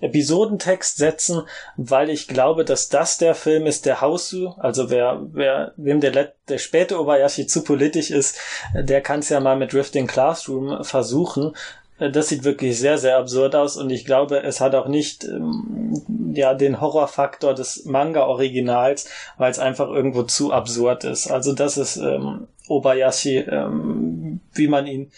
[0.00, 1.42] Episodentext setzen,
[1.76, 6.32] weil ich glaube, dass das der Film ist, der Hausu, also wer, wer, wem der,
[6.48, 8.38] der späte Obayashi zu politisch ist,
[8.74, 11.54] der kann es ja mal mit Drifting Classroom versuchen.
[11.98, 16.02] Das sieht wirklich sehr, sehr absurd aus und ich glaube, es hat auch nicht ähm,
[16.34, 19.08] ja den Horrorfaktor des Manga-Originals,
[19.38, 21.28] weil es einfach irgendwo zu absurd ist.
[21.28, 25.12] Also das ist ähm, Obayashi, ähm, wie man ihn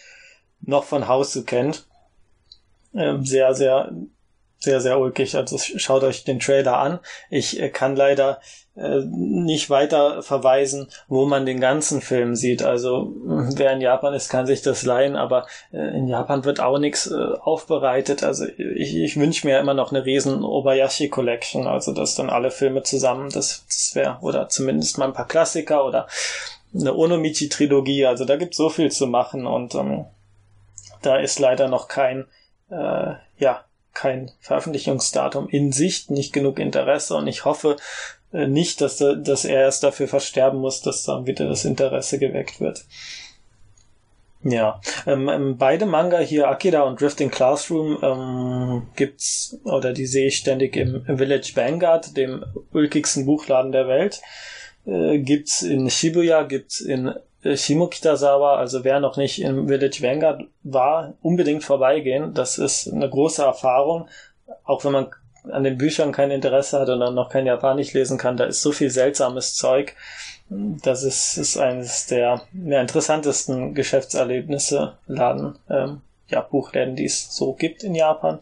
[0.60, 1.86] noch von Hause kennt.
[2.94, 3.92] Ähm, sehr, sehr
[4.58, 5.36] sehr, sehr ulkig.
[5.36, 6.98] Also schaut euch den Trailer an.
[7.30, 8.40] Ich äh, kann leider
[8.74, 12.62] äh, nicht weiter verweisen, wo man den ganzen Film sieht.
[12.62, 16.78] Also wer in Japan ist, kann sich das leihen, aber äh, in Japan wird auch
[16.78, 18.22] nichts aufbereitet.
[18.22, 22.50] Also ich, ich wünsche mir immer noch eine riesen Obayashi Collection, also dass dann alle
[22.50, 26.08] Filme zusammen, das, das wäre, oder zumindest mal ein paar Klassiker oder
[26.74, 28.06] eine Onomichi Trilogie.
[28.06, 30.06] Also da gibt so viel zu machen und ähm,
[31.02, 32.26] da ist leider noch kein
[32.70, 33.65] äh, ja
[33.96, 37.76] kein Veröffentlichungsdatum in Sicht, nicht genug Interesse und ich hoffe
[38.32, 42.60] äh, nicht, dass, dass er erst dafür versterben muss, dass dann wieder das Interesse geweckt
[42.60, 42.84] wird.
[44.42, 50.28] Ja, ähm, ähm, beide Manga hier, Akira und Drifting Classroom, ähm, gibt's, oder die sehe
[50.28, 54.20] ich ständig im Village Vanguard, dem ulkigsten Buchladen der Welt.
[54.84, 57.12] Äh, gibt's in Shibuya, gibt's in
[57.46, 62.34] äh, Shimokitazawa, also wer noch nicht im Village Vanguard war, unbedingt vorbeigehen.
[62.34, 64.08] Das ist eine große Erfahrung,
[64.64, 65.06] auch wenn man
[65.50, 68.36] an den Büchern kein Interesse hat und dann noch kein Japanisch lesen kann.
[68.36, 69.94] Da ist so viel seltsames Zeug.
[70.48, 77.52] Das ist, ist eines der mehr interessantesten Geschäftserlebnisse, Laden, ähm, ja, Buchläden, die es so
[77.52, 78.38] gibt in Japan.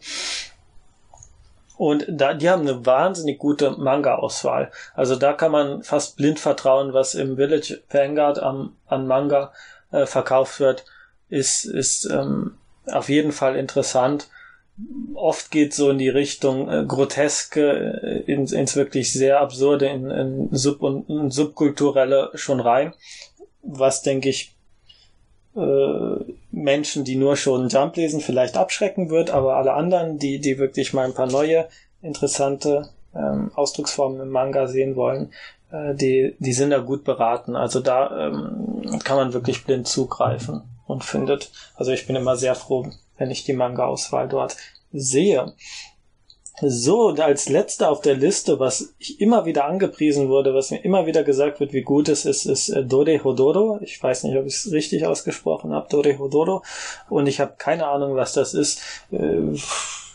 [1.77, 4.71] Und da, die haben eine wahnsinnig gute Manga-Auswahl.
[4.93, 9.51] Also da kann man fast blind vertrauen, was im Village Vanguard am, an Manga
[9.91, 10.85] äh, verkauft wird,
[11.29, 12.57] ist, ist ähm,
[12.87, 14.29] auf jeden Fall interessant.
[15.13, 20.09] Oft geht so in die Richtung äh, groteske, äh, ins, ins wirklich sehr absurde, in,
[20.09, 22.93] in, Sub und in subkulturelle schon rein.
[23.61, 24.55] Was denke ich
[25.55, 30.57] äh, Menschen, die nur schon Jump lesen, vielleicht abschrecken wird, aber alle anderen, die, die
[30.57, 31.67] wirklich mal ein paar neue,
[32.01, 35.31] interessante ähm, Ausdrucksformen im Manga sehen wollen,
[35.71, 37.55] äh, die, die sind da gut beraten.
[37.55, 42.55] Also da ähm, kann man wirklich blind zugreifen und findet, also ich bin immer sehr
[42.55, 42.87] froh,
[43.17, 44.55] wenn ich die Manga-Auswahl dort
[44.93, 45.53] sehe.
[46.61, 51.23] So, als letzter auf der Liste, was immer wieder angepriesen wurde, was mir immer wieder
[51.23, 53.79] gesagt wird, wie gut es ist, ist äh, Dore Hodoro.
[53.81, 56.63] Ich weiß nicht, ob ich es richtig ausgesprochen habe, Dore Hodoro.
[57.09, 58.81] Und ich habe keine Ahnung, was das ist.
[59.11, 59.53] Äh,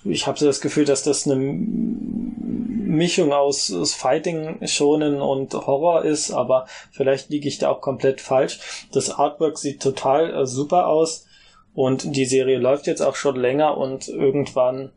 [0.05, 6.05] ich habe so das Gefühl, dass das eine Mischung aus, aus Fighting, Shonen und Horror
[6.05, 8.87] ist, aber vielleicht liege ich da auch komplett falsch.
[8.93, 11.27] Das Artwork sieht total äh, super aus
[11.75, 14.93] und die Serie läuft jetzt auch schon länger und irgendwann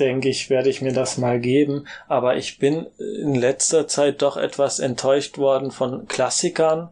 [0.00, 1.86] denke ich, werde ich mir das mal geben.
[2.08, 6.88] Aber ich bin in letzter Zeit doch etwas enttäuscht worden von Klassikern,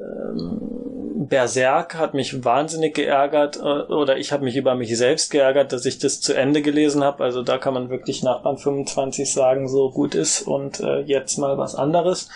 [0.00, 0.82] ähm,
[1.28, 5.86] Berserk hat mich wahnsinnig geärgert äh, oder ich habe mich über mich selbst geärgert, dass
[5.86, 7.22] ich das zu Ende gelesen habe.
[7.22, 11.38] Also da kann man wirklich nach Band 25 sagen, so gut ist und äh, jetzt
[11.38, 12.28] mal was anderes.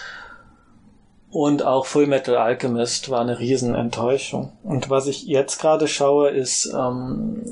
[1.37, 4.53] Und auch Full Metal Alchemist war eine Riesenenttäuschung.
[4.63, 7.43] Und was ich jetzt gerade schaue, ist ähm,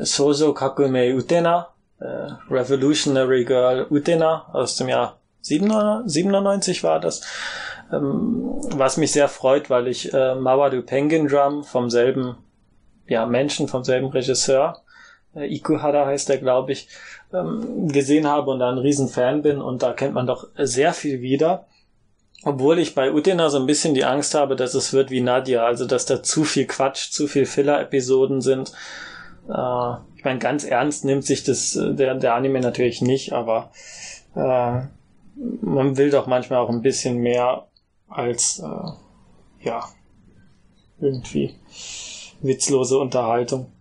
[0.00, 1.68] Sozo Kakume Utena,
[2.00, 2.06] äh,
[2.50, 7.20] Revolutionary Girl Utena aus dem Jahr 97 war das.
[7.92, 12.38] Ähm, was mich sehr freut, weil ich äh, Mawadu Penguin Drum vom selben
[13.06, 14.78] ja, Menschen, vom selben Regisseur,
[15.36, 16.88] äh, Ikuhara heißt er, glaube ich,
[17.34, 21.20] ähm, gesehen habe und da ein Riesenfan bin und da kennt man doch sehr viel
[21.20, 21.66] wieder.
[22.44, 25.64] Obwohl ich bei Utena so ein bisschen die Angst habe, dass es wird wie Nadia,
[25.64, 28.72] also dass da zu viel Quatsch, zu viel Filler-Episoden sind.
[29.48, 33.70] Äh, ich meine, ganz ernst nimmt sich das äh, der, der Anime natürlich nicht, aber
[34.34, 34.82] äh,
[35.62, 37.66] man will doch manchmal auch ein bisschen mehr
[38.08, 39.88] als äh, ja
[41.00, 41.54] irgendwie
[42.42, 43.72] witzlose Unterhaltung.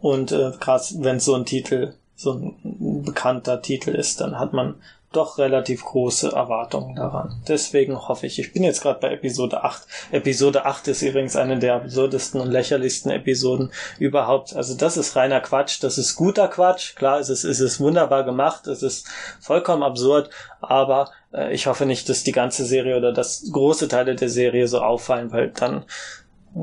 [0.00, 4.76] Und äh, gerade wenn so ein Titel, so ein bekannter Titel ist, dann hat man
[5.12, 7.42] doch relativ große Erwartungen daran.
[7.48, 9.86] Deswegen hoffe ich, ich bin jetzt gerade bei Episode 8.
[10.12, 14.54] Episode 8 ist übrigens eine der absurdesten und lächerlichsten Episoden überhaupt.
[14.54, 16.96] Also das ist reiner Quatsch, das ist guter Quatsch.
[16.96, 19.08] Klar, es ist, es ist wunderbar gemacht, es ist
[19.40, 24.16] vollkommen absurd, aber äh, ich hoffe nicht, dass die ganze Serie oder dass große Teile
[24.16, 25.84] der Serie so auffallen, weil dann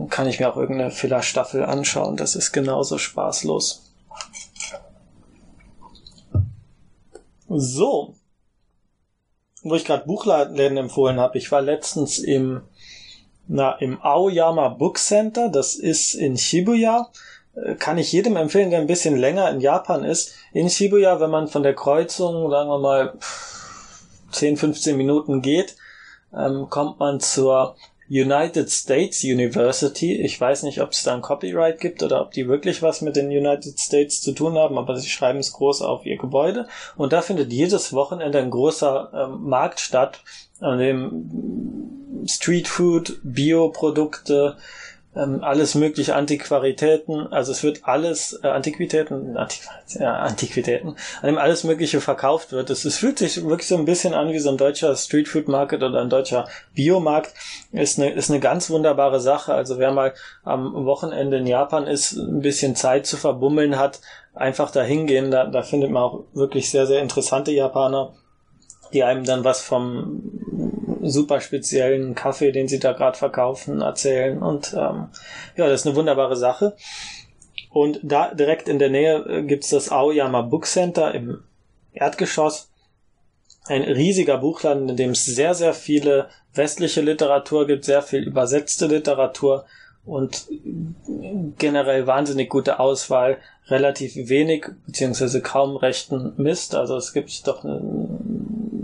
[0.10, 2.17] kann ich mir auch irgendeine Filler-Staffel anschauen.
[2.17, 3.93] Das ist genauso spaßlos.
[7.47, 8.15] So,
[9.63, 11.38] wo ich gerade Buchläden empfohlen habe.
[11.38, 12.62] Ich war letztens im,
[13.47, 15.49] na, im Aoyama Book Center.
[15.49, 17.10] Das ist in Shibuya.
[17.56, 20.34] Äh, kann ich jedem empfehlen, der ein bisschen länger in Japan ist.
[20.52, 23.13] In Shibuya, wenn man von der Kreuzung, sagen wir mal,
[24.32, 25.76] 10, 15 Minuten geht,
[26.36, 27.76] ähm, kommt man zur
[28.09, 30.21] United States University.
[30.21, 33.15] Ich weiß nicht, ob es da ein Copyright gibt oder ob die wirklich was mit
[33.15, 36.67] den United States zu tun haben, aber sie schreiben es groß auf ihr Gebäude.
[36.95, 40.21] Und da findet jedes Wochenende ein großer ähm, Markt statt,
[40.59, 44.57] an dem Street Food, Bioprodukte,
[45.15, 49.67] ähm, alles mögliche Antiquaritäten, also es wird alles äh, Antiquitäten, Antiqu
[49.99, 52.69] ja, Antiquitäten, an dem alles mögliche verkauft wird.
[52.69, 55.84] Es, es fühlt sich wirklich so ein bisschen an wie so ein deutscher Streetfood Market
[55.84, 57.34] oder ein deutscher Biomarkt.
[57.71, 59.54] Ist eine, ist eine ganz wunderbare Sache.
[59.54, 64.02] Also wer mal am Wochenende in Japan ist, ein bisschen Zeit zu verbummeln hat,
[64.34, 68.13] einfach da hingehen, da, da findet man auch wirklich sehr, sehr interessante Japaner,
[68.93, 74.41] die einem dann was vom super speziellen Kaffee, den sie da gerade verkaufen, erzählen.
[74.41, 75.09] Und ähm,
[75.55, 76.75] ja, das ist eine wunderbare Sache.
[77.69, 81.43] Und da direkt in der Nähe äh, gibt's das Aoyama Book Center im
[81.91, 82.69] Erdgeschoss.
[83.65, 88.87] Ein riesiger Buchladen, in dem es sehr, sehr viele westliche Literatur gibt, sehr viel übersetzte
[88.87, 89.65] Literatur
[90.05, 90.47] und
[91.57, 93.37] generell wahnsinnig gute Auswahl,
[93.67, 96.75] relativ wenig beziehungsweise kaum rechten Mist.
[96.75, 97.79] Also es gibt doch eine,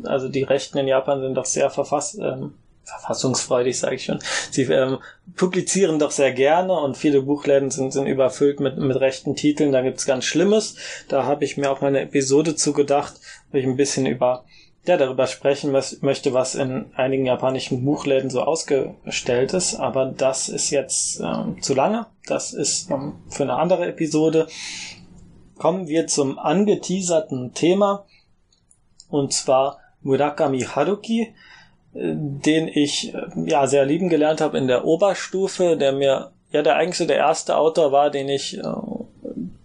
[0.05, 4.19] also die Rechten in Japan sind doch sehr verfass, ähm, verfassungsfreudig, sage ich schon.
[4.51, 4.97] Sie ähm,
[5.35, 9.71] publizieren doch sehr gerne und viele Buchläden sind, sind überfüllt mit, mit rechten Titeln.
[9.71, 10.75] Da gibt's ganz Schlimmes.
[11.07, 13.13] Da habe ich mir auch mal eine Episode zugedacht,
[13.51, 14.45] wo ich ein bisschen über
[14.85, 19.75] ja, darüber sprechen was, möchte, was in einigen japanischen Buchläden so ausgestellt ist.
[19.75, 22.07] Aber das ist jetzt ähm, zu lange.
[22.25, 24.47] Das ist ähm, für eine andere Episode.
[25.57, 28.05] Kommen wir zum angeteaserten Thema.
[29.09, 31.33] Und zwar Murakami Haruki,
[31.93, 36.61] äh, den ich äh, ja sehr lieben gelernt habe in der Oberstufe, der mir ja
[36.61, 38.63] der eigentlich so der erste Autor war, den ich äh,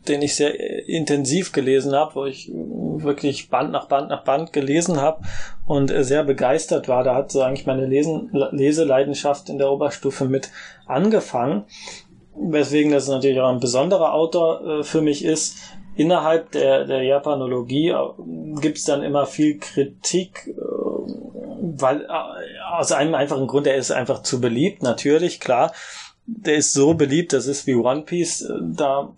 [0.08, 5.00] den ich sehr intensiv gelesen habe, wo ich wirklich Band nach Band nach Band gelesen
[5.00, 5.22] habe
[5.64, 7.04] und sehr begeistert war.
[7.04, 10.50] Da hat so eigentlich meine Lesen, Leseleidenschaft in der Oberstufe mit
[10.84, 11.64] angefangen.
[12.36, 15.56] Weswegen das natürlich auch ein besonderer Autor für mich ist
[15.96, 22.92] innerhalb der, der Japanologie äh, gibt es dann immer viel Kritik, äh, weil äh, aus
[22.92, 25.72] einem einfachen Grund, er ist einfach zu beliebt, natürlich, klar.
[26.26, 29.12] Der ist so beliebt, das ist wie One Piece, da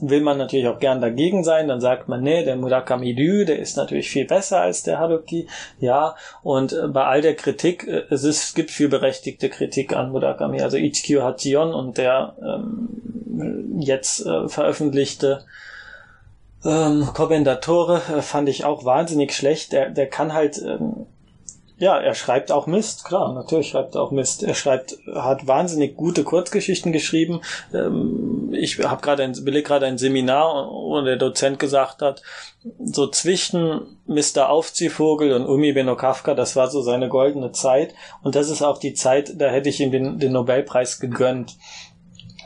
[0.00, 3.58] will man natürlich auch gern dagegen sein, dann sagt man, nee, der Murakami Ryu, der
[3.58, 5.46] ist natürlich viel besser als der Haruki,
[5.80, 10.60] ja, und bei all der Kritik, es, ist, es gibt viel berechtigte Kritik an Murakami,
[10.60, 15.44] also Ichikyo Hachion und der ähm, jetzt äh, veröffentlichte
[16.64, 19.72] ähm, Commendatore äh, fand ich auch wahnsinnig schlecht.
[19.72, 21.06] Der, der kann halt, ähm,
[21.78, 24.42] ja, er schreibt auch Mist, klar, natürlich schreibt er auch Mist.
[24.42, 27.40] Er schreibt, hat wahnsinnig gute Kurzgeschichten geschrieben,
[27.72, 32.22] ähm, ich habe gerade ein, beleg gerade ein Seminar, wo der Dozent gesagt hat,
[32.82, 34.48] so zwischen Mr.
[34.48, 37.94] Aufziehvogel und Umi Beno Kafka, das war so seine goldene Zeit.
[38.22, 41.56] Und das ist auch die Zeit, da hätte ich ihm den, den Nobelpreis gegönnt.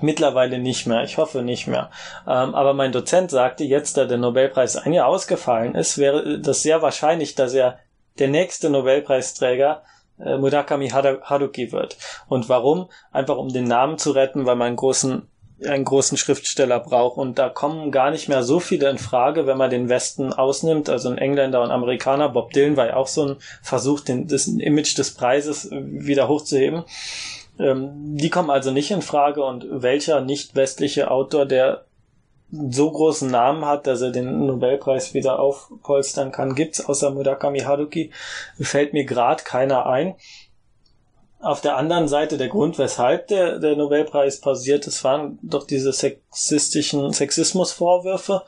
[0.02, 1.90] Mittlerweile nicht mehr, ich hoffe nicht mehr.
[2.26, 6.62] Ähm, aber mein Dozent sagte, jetzt da der Nobelpreis ein Jahr ausgefallen ist, wäre das
[6.62, 7.78] sehr wahrscheinlich, dass er
[8.18, 9.82] der nächste Nobelpreisträger
[10.18, 11.96] äh, Murakami Haruki wird.
[12.28, 12.88] Und warum?
[13.10, 15.28] Einfach um den Namen zu retten, weil man einen großen
[15.66, 17.18] einen großen Schriftsteller braucht.
[17.18, 20.88] Und da kommen gar nicht mehr so viele in Frage, wenn man den Westen ausnimmt.
[20.88, 22.28] Also ein Engländer und Amerikaner.
[22.28, 26.84] Bob Dylan war ja auch so ein Versuch, den, das Image des Preises wieder hochzuheben.
[27.58, 29.44] Ähm, die kommen also nicht in Frage.
[29.44, 31.84] Und welcher nicht westliche Autor, der
[32.52, 38.10] so großen Namen hat, dass er den Nobelpreis wieder aufpolstern kann, gibt's außer Murakami Haruki,
[38.60, 40.14] fällt mir gerade keiner ein.
[41.40, 45.92] Auf der anderen Seite der Grund, weshalb der, der Nobelpreis pausiert ist, waren doch diese
[45.92, 48.42] sexistischen Sexismusvorwürfe.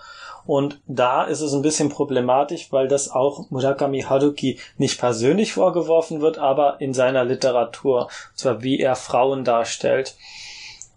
[0.47, 6.21] Und da ist es ein bisschen problematisch, weil das auch Murakami Haruki nicht persönlich vorgeworfen
[6.21, 8.03] wird, aber in seiner Literatur.
[8.03, 10.15] Und zwar wie er Frauen darstellt.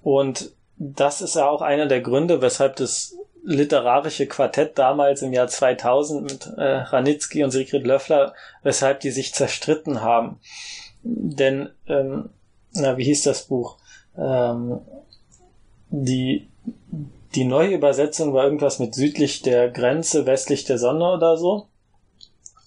[0.03, 5.47] Und das ist ja auch einer der Gründe, weshalb das literarische Quartett damals im Jahr
[5.47, 10.39] 2000 mit äh, Ranitzky und Sigrid Löffler, weshalb die sich zerstritten haben.
[11.03, 12.29] Denn, ähm,
[12.73, 13.77] na, wie hieß das Buch?
[14.17, 14.81] Ähm,
[15.89, 16.47] die,
[17.35, 21.67] die neue Übersetzung war irgendwas mit südlich der Grenze, westlich der Sonne oder so.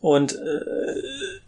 [0.01, 0.95] Und äh,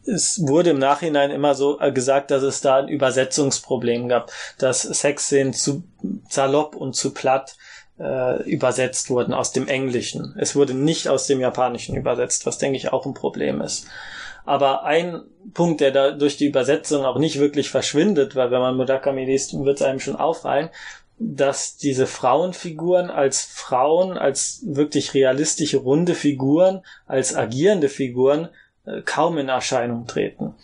[0.06, 4.82] es wurde im Nachhinein immer so äh, gesagt, dass es da ein Übersetzungsproblem gab, dass
[4.82, 5.84] Sexszenen zu
[6.28, 7.56] salopp und zu platt
[7.98, 10.34] äh, übersetzt wurden aus dem Englischen.
[10.38, 13.86] Es wurde nicht aus dem Japanischen übersetzt, was denke ich auch ein Problem ist.
[14.44, 15.22] Aber ein
[15.54, 19.52] Punkt, der da durch die Übersetzung auch nicht wirklich verschwindet, weil wenn man Murakami liest,
[19.64, 20.70] wird es einem schon auffallen,
[21.18, 28.48] dass diese Frauenfiguren als Frauen, als wirklich realistische runde Figuren, als agierende Figuren
[29.04, 30.54] kaum in Erscheinung treten.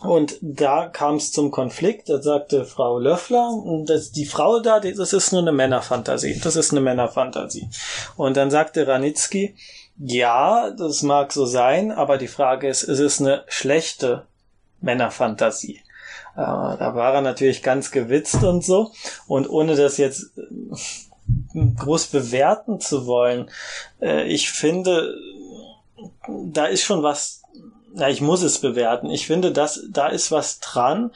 [0.00, 3.50] Und da kam es zum Konflikt, da sagte Frau Löffler,
[3.84, 7.68] dass die Frau da, das ist nur eine Männerfantasie, das ist eine Männerfantasie.
[8.16, 9.56] Und dann sagte Ranitzky,
[9.98, 14.26] ja, das mag so sein, aber die Frage ist, ist es eine schlechte
[14.80, 15.80] Männerfantasie?
[16.36, 18.92] Äh, da war er natürlich ganz gewitzt und so.
[19.26, 23.50] Und ohne das jetzt äh, groß bewerten zu wollen,
[24.00, 25.16] äh, ich finde,
[26.28, 27.42] da ist schon was,
[27.94, 29.10] na, ich muss es bewerten.
[29.10, 31.12] Ich finde, dass, da ist was dran,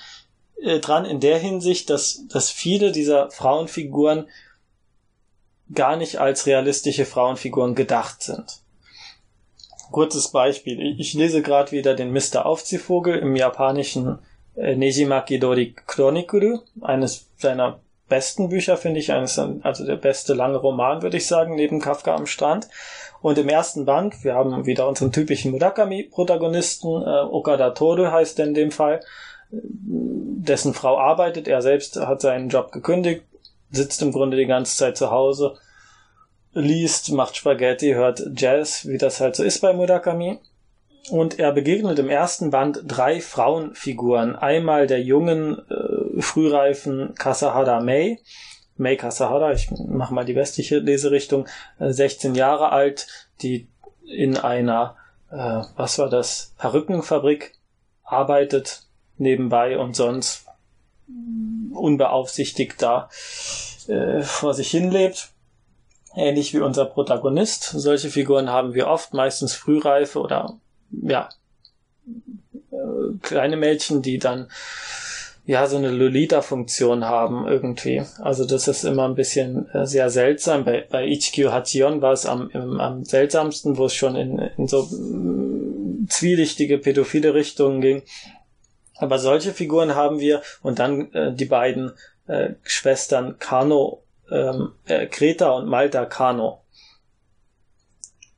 [0.60, 4.28] äh, dran in der Hinsicht, dass, dass viele dieser Frauenfiguren
[5.72, 8.60] gar nicht als realistische Frauenfiguren gedacht sind.
[9.90, 10.96] Kurzes Beispiel.
[10.98, 12.46] Ich lese gerade wieder den Mr.
[12.46, 14.18] Aufziehvogel im japanischen
[14.56, 20.58] äh, Nejimaki Dori Chronikuru, eines seiner besten Bücher, finde ich, eines, also der beste lange
[20.58, 22.68] Roman, würde ich sagen, neben Kafka am Strand.
[23.22, 28.46] Und im ersten Band, wir haben wieder unseren typischen Murakami-Protagonisten, äh, Okada Toru heißt er
[28.46, 29.00] in dem Fall,
[29.50, 33.22] dessen Frau arbeitet, er selbst hat seinen Job gekündigt,
[33.70, 35.56] sitzt im Grunde die ganze Zeit zu Hause,
[36.52, 40.38] liest, macht Spaghetti, hört Jazz, wie das halt so ist bei Murakami.
[41.10, 44.36] Und er begegnet im ersten Band drei Frauenfiguren.
[44.36, 48.20] Einmal der jungen, äh, frühreifen Kasahara May.
[48.76, 51.46] May Kasahara, ich mache mal die westliche Leserichtung,
[51.78, 53.06] äh, 16 Jahre alt,
[53.42, 53.68] die
[54.06, 54.96] in einer,
[55.30, 57.54] äh, was war das, Perückenfabrik
[58.02, 58.82] arbeitet
[59.18, 60.46] nebenbei und sonst
[61.72, 63.08] unbeaufsichtigt da
[63.88, 65.30] äh, vor sich hin lebt.
[66.14, 67.64] Ähnlich wie unser Protagonist.
[67.64, 70.58] Solche Figuren haben wir oft, meistens Frühreife oder
[70.90, 71.30] ja,
[72.70, 74.50] äh, kleine Mädchen, die dann
[75.44, 78.02] ja so eine Lolita-Funktion haben irgendwie.
[78.20, 80.64] Also das ist immer ein bisschen äh, sehr seltsam.
[80.64, 84.68] Bei, bei Ichikyu Hachion war es am, im, am seltsamsten, wo es schon in, in
[84.68, 88.02] so äh, zwielichtige pädophile Richtungen ging.
[88.96, 91.92] Aber solche Figuren haben wir und dann äh, die beiden
[92.28, 96.61] äh, Schwestern Kano, ähm, äh, Kreta und Malta Kano.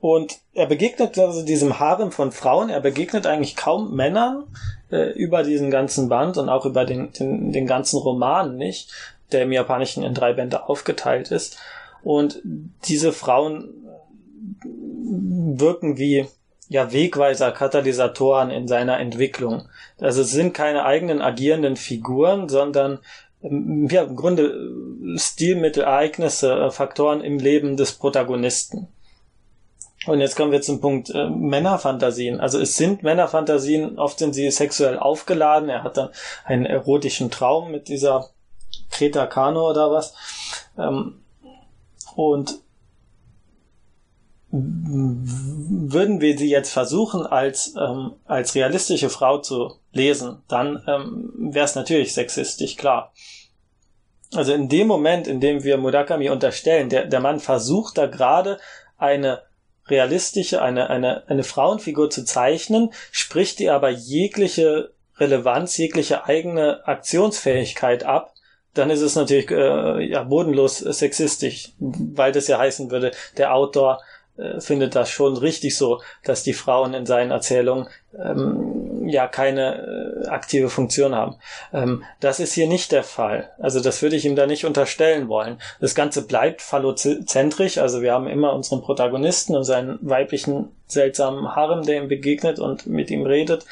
[0.05, 4.45] Und er begegnet also diesem Harem von Frauen, er begegnet eigentlich kaum Männern
[4.91, 8.93] äh, über diesen ganzen Band und auch über den, den, den ganzen Roman nicht,
[9.33, 11.57] der im Japanischen in drei Bände aufgeteilt ist.
[12.03, 12.43] Und
[12.85, 13.73] diese Frauen
[14.63, 16.27] wirken wie
[16.69, 19.71] ja, Wegweiser, Katalysatoren in seiner Entwicklung.
[19.99, 22.99] Also es sind keine eigenen agierenden Figuren, sondern
[23.43, 24.71] ähm, ja, im Grunde
[25.17, 28.89] Stilmittel, Ereignisse, äh, Faktoren im Leben des Protagonisten.
[30.07, 32.41] Und jetzt kommen wir zum Punkt äh, Männerfantasien.
[32.41, 35.69] Also es sind Männerfantasien, oft sind sie sexuell aufgeladen.
[35.69, 36.11] Er hat dann
[36.45, 38.31] einen erotischen Traum mit dieser
[38.91, 40.15] Kreta Kano oder was.
[40.79, 41.21] Ähm,
[42.17, 42.59] und
[44.57, 51.65] würden wir sie jetzt versuchen, als, ähm, als realistische Frau zu lesen, dann ähm, wäre
[51.65, 53.13] es natürlich sexistisch, klar.
[54.33, 58.59] Also in dem Moment, in dem wir Murakami unterstellen, der, der Mann versucht da gerade
[58.97, 59.43] eine
[59.89, 68.05] realistische, eine, eine, eine Frauenfigur zu zeichnen, spricht die aber jegliche Relevanz, jegliche eigene Aktionsfähigkeit
[68.05, 68.35] ab,
[68.75, 74.01] dann ist es natürlich äh, ja, bodenlos sexistisch, weil das ja heißen würde, der Autor
[74.37, 77.87] äh, findet das schon richtig so, dass die Frauen in seinen Erzählungen
[78.19, 81.37] ähm, ja keine äh, aktive Funktion haben.
[81.73, 83.51] Ähm, das ist hier nicht der Fall.
[83.59, 85.59] Also das würde ich ihm da nicht unterstellen wollen.
[85.81, 91.85] Das Ganze bleibt phallozentrisch, also wir haben immer unseren Protagonisten und seinen weiblichen seltsamen Harem,
[91.85, 93.65] der ihm begegnet und mit ihm redet.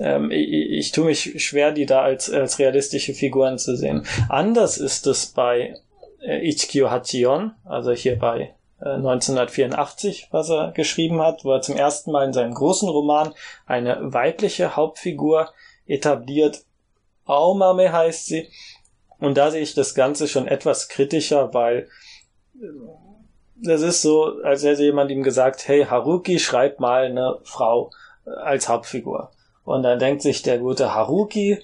[0.00, 4.04] Ähm, ich, ich tue mich schwer, die da als, als realistische Figuren zu sehen.
[4.28, 5.74] Anders ist es bei
[6.20, 11.76] äh, Ichikyo Hachion, also hier bei 1984, äh, was er geschrieben hat, wo er zum
[11.76, 13.34] ersten Mal in seinem großen Roman
[13.66, 15.50] eine weibliche Hauptfigur
[15.86, 16.64] etabliert.
[17.24, 18.48] Aomame heißt sie.
[19.18, 21.88] Und da sehe ich das Ganze schon etwas kritischer, weil
[22.60, 22.66] äh,
[23.60, 27.90] das ist so, als hätte jemand ihm gesagt, hey Haruki, schreib mal eine Frau
[28.24, 29.32] äh, als Hauptfigur.
[29.64, 31.62] Und dann denkt sich der gute Haruki,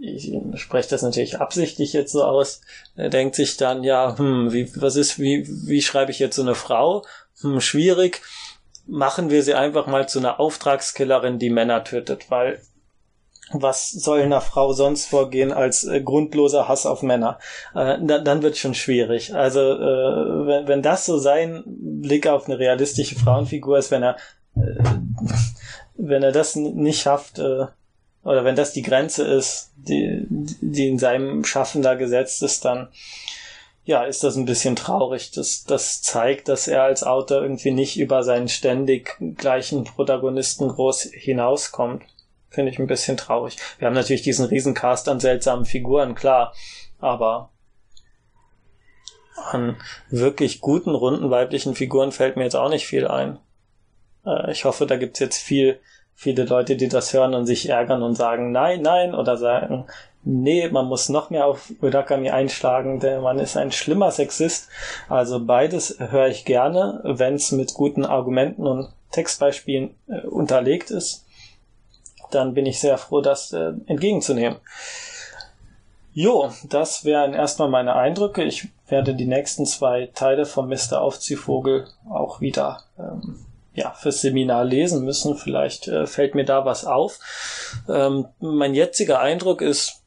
[0.00, 2.60] ich spreche das natürlich absichtlich jetzt so aus,
[2.96, 6.42] er denkt sich dann, ja, hm, wie, was ist, wie, wie schreibe ich jetzt so
[6.42, 7.04] eine Frau?
[7.40, 8.22] Hm, schwierig.
[8.86, 12.60] Machen wir sie einfach mal zu einer Auftragskillerin, die Männer tötet, weil
[13.50, 17.38] was soll einer Frau sonst vorgehen als äh, grundloser Hass auf Männer?
[17.74, 19.34] Äh, da, dann wird schon schwierig.
[19.34, 24.16] Also äh, wenn, wenn das so sein Blick auf eine realistische Frauenfigur ist, wenn er
[24.56, 24.82] äh,
[25.98, 27.66] wenn er das nicht schafft, äh,
[28.24, 32.88] oder wenn das die Grenze ist, die, die in seinem Schaffen da gesetzt ist, dann
[33.84, 35.30] ja, ist das ein bisschen traurig.
[35.30, 41.04] Das, das zeigt, dass er als Autor irgendwie nicht über seinen ständig gleichen Protagonisten groß
[41.12, 42.02] hinauskommt.
[42.50, 43.56] Finde ich ein bisschen traurig.
[43.78, 46.52] Wir haben natürlich diesen Riesencast an seltsamen Figuren, klar,
[46.98, 47.50] aber
[49.36, 49.76] an
[50.10, 53.38] wirklich guten, runden weiblichen Figuren fällt mir jetzt auch nicht viel ein.
[54.26, 55.80] Äh, ich hoffe, da gibt's jetzt viel
[56.20, 59.86] viele Leute, die das hören und sich ärgern und sagen nein, nein oder sagen,
[60.24, 64.68] nee, man muss noch mehr auf Murakami einschlagen, der Mann ist ein schlimmer Sexist.
[65.08, 71.24] Also beides höre ich gerne, wenn es mit guten Argumenten und Textbeispielen äh, unterlegt ist.
[72.32, 74.58] Dann bin ich sehr froh, das äh, entgegenzunehmen.
[76.12, 78.42] Jo, das wären erstmal meine Eindrücke.
[78.42, 81.00] Ich werde die nächsten zwei Teile von Mr.
[81.00, 83.46] Aufziehvogel auch wieder ähm,
[83.78, 85.36] ja, fürs Seminar lesen müssen.
[85.36, 87.20] Vielleicht äh, fällt mir da was auf.
[87.88, 90.02] Ähm, mein jetziger Eindruck ist,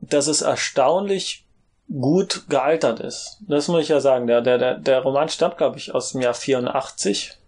[0.00, 1.44] dass es erstaunlich
[1.88, 3.38] gut gealtert ist.
[3.46, 4.26] Das muss ich ja sagen.
[4.26, 7.38] Der, der, der, Roman stammt, glaube ich, aus dem Jahr 84.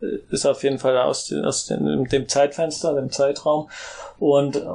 [0.00, 3.70] Äh, ist auf jeden Fall aus, aus dem, dem Zeitfenster, dem Zeitraum.
[4.18, 4.66] Und äh,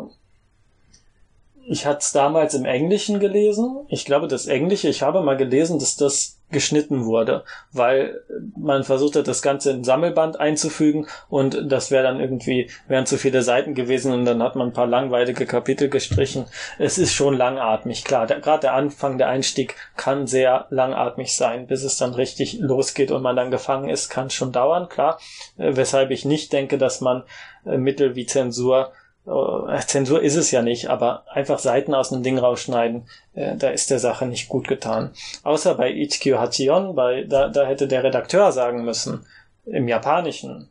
[1.67, 3.85] ich hatte es damals im Englischen gelesen.
[3.89, 7.43] Ich glaube, das Englische, ich habe mal gelesen, dass das geschnitten wurde,
[7.73, 8.21] weil
[8.57, 13.17] man versucht hat, das Ganze in Sammelband einzufügen und das wäre dann irgendwie, wären zu
[13.17, 16.45] viele Seiten gewesen und dann hat man ein paar langweilige Kapitel gestrichen.
[16.79, 18.27] Es ist schon langatmig, klar.
[18.27, 23.21] Gerade der Anfang, der Einstieg kann sehr langatmig sein, bis es dann richtig losgeht und
[23.21, 25.19] man dann gefangen ist, kann schon dauern, klar.
[25.57, 27.23] Äh, weshalb ich nicht denke, dass man
[27.65, 28.93] äh, Mittel wie Zensur
[29.27, 33.69] äh, Zensur ist es ja nicht, aber einfach Seiten aus einem Ding rausschneiden, äh, da
[33.69, 35.11] ist der Sache nicht gut getan.
[35.43, 39.25] Außer bei Ichikyo Hachion, bei, da, da hätte der Redakteur sagen müssen,
[39.65, 40.69] im Japanischen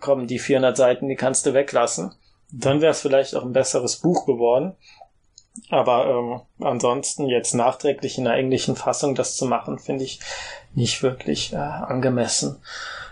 [0.00, 2.12] kommen die 400 Seiten, die kannst du weglassen.
[2.50, 4.74] Dann wäre es vielleicht auch ein besseres Buch geworden.
[5.70, 10.20] Aber ähm, ansonsten jetzt nachträglich in der englischen Fassung das zu machen, finde ich
[10.74, 12.58] nicht wirklich äh, angemessen.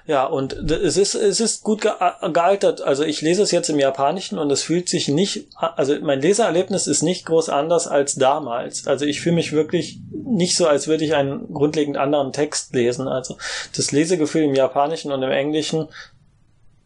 [0.06, 2.80] Ja, und es ist, es ist gut gealtert.
[2.80, 6.86] Also ich lese es jetzt im Japanischen und es fühlt sich nicht, also mein Leseerlebnis
[6.86, 8.86] ist nicht groß anders als damals.
[8.86, 13.08] Also ich fühle mich wirklich nicht so, als würde ich einen grundlegend anderen Text lesen.
[13.08, 13.36] Also
[13.74, 15.88] das Lesegefühl im Japanischen und im Englischen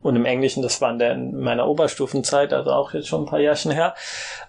[0.00, 3.26] und im Englischen, das war in, der, in meiner Oberstufenzeit, also auch jetzt schon ein
[3.26, 3.94] paar Jahrchen her,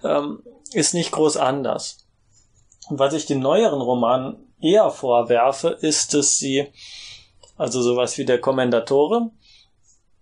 [0.02, 0.42] ähm,
[0.72, 2.06] ist nicht groß anders.
[2.88, 6.68] Und was ich den neueren Romanen eher vorwerfe, ist, dass sie
[7.56, 9.30] also sowas wie der Kommendatore,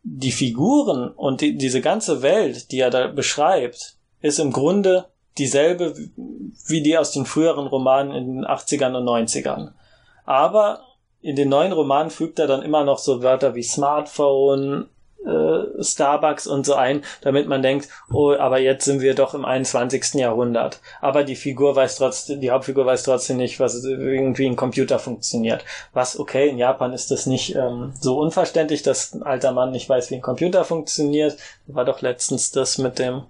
[0.02, 5.06] die Figuren und die, diese ganze Welt, die er da beschreibt, ist im Grunde
[5.38, 5.94] dieselbe
[6.66, 9.72] wie die aus den früheren Romanen in den 80ern und 90ern.
[10.24, 10.80] Aber
[11.22, 14.88] in den neuen Romanen fügt er dann immer noch so Wörter wie Smartphone,
[15.24, 19.44] äh, Starbucks und so ein, damit man denkt, oh, aber jetzt sind wir doch im
[19.44, 20.14] 21.
[20.14, 20.80] Jahrhundert.
[21.00, 25.64] Aber die Figur weiß trotzdem, die Hauptfigur weiß trotzdem nicht, was irgendwie ein Computer funktioniert.
[25.92, 29.88] Was, okay, in Japan ist das nicht ähm, so unverständlich, dass ein alter Mann nicht
[29.88, 31.36] weiß, wie ein Computer funktioniert.
[31.66, 33.22] War doch letztens das mit dem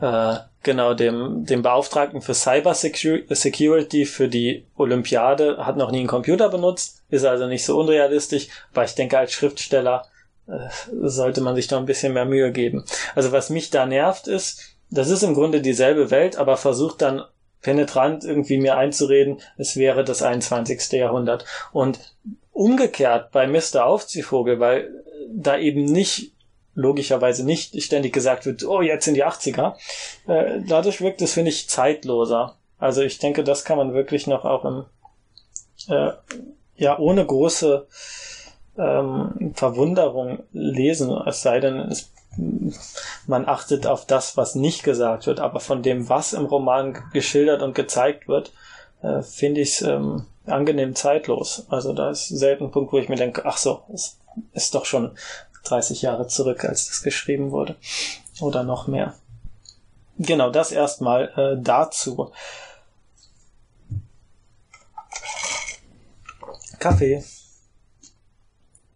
[0.00, 6.08] äh, genau, dem, dem Beauftragten für Cyber Security für die Olympiade hat noch nie einen
[6.08, 10.06] Computer benutzt, ist also nicht so unrealistisch, aber ich denke, als Schriftsteller
[11.02, 12.84] sollte man sich da ein bisschen mehr Mühe geben.
[13.14, 17.22] Also was mich da nervt ist, das ist im Grunde dieselbe Welt, aber versucht dann
[17.62, 20.92] penetrant irgendwie mir einzureden, es wäre das 21.
[20.92, 21.44] Jahrhundert.
[21.72, 22.00] Und
[22.52, 23.84] umgekehrt bei Mr.
[23.84, 24.90] Aufziehvogel, weil
[25.32, 26.32] da eben nicht
[26.74, 29.74] logischerweise nicht ständig gesagt wird, oh, jetzt sind die 80er.
[30.26, 32.56] Äh, dadurch wirkt es, finde ich, zeitloser.
[32.78, 34.84] Also ich denke, das kann man wirklich noch auch im,
[35.88, 36.12] äh,
[36.76, 37.86] ja, ohne große
[38.80, 42.10] ähm, Verwunderung lesen, es sei denn, es,
[43.26, 47.62] man achtet auf das, was nicht gesagt wird, aber von dem, was im Roman geschildert
[47.62, 48.52] und gezeigt wird,
[49.02, 51.66] äh, finde ich es ähm, angenehm zeitlos.
[51.68, 54.18] Also da ist selten ein Punkt, wo ich mir denke, ach so, es
[54.52, 55.12] ist doch schon
[55.64, 57.76] 30 Jahre zurück, als das geschrieben wurde.
[58.40, 59.14] Oder noch mehr.
[60.18, 62.32] Genau, das erstmal äh, dazu.
[66.78, 67.22] Kaffee.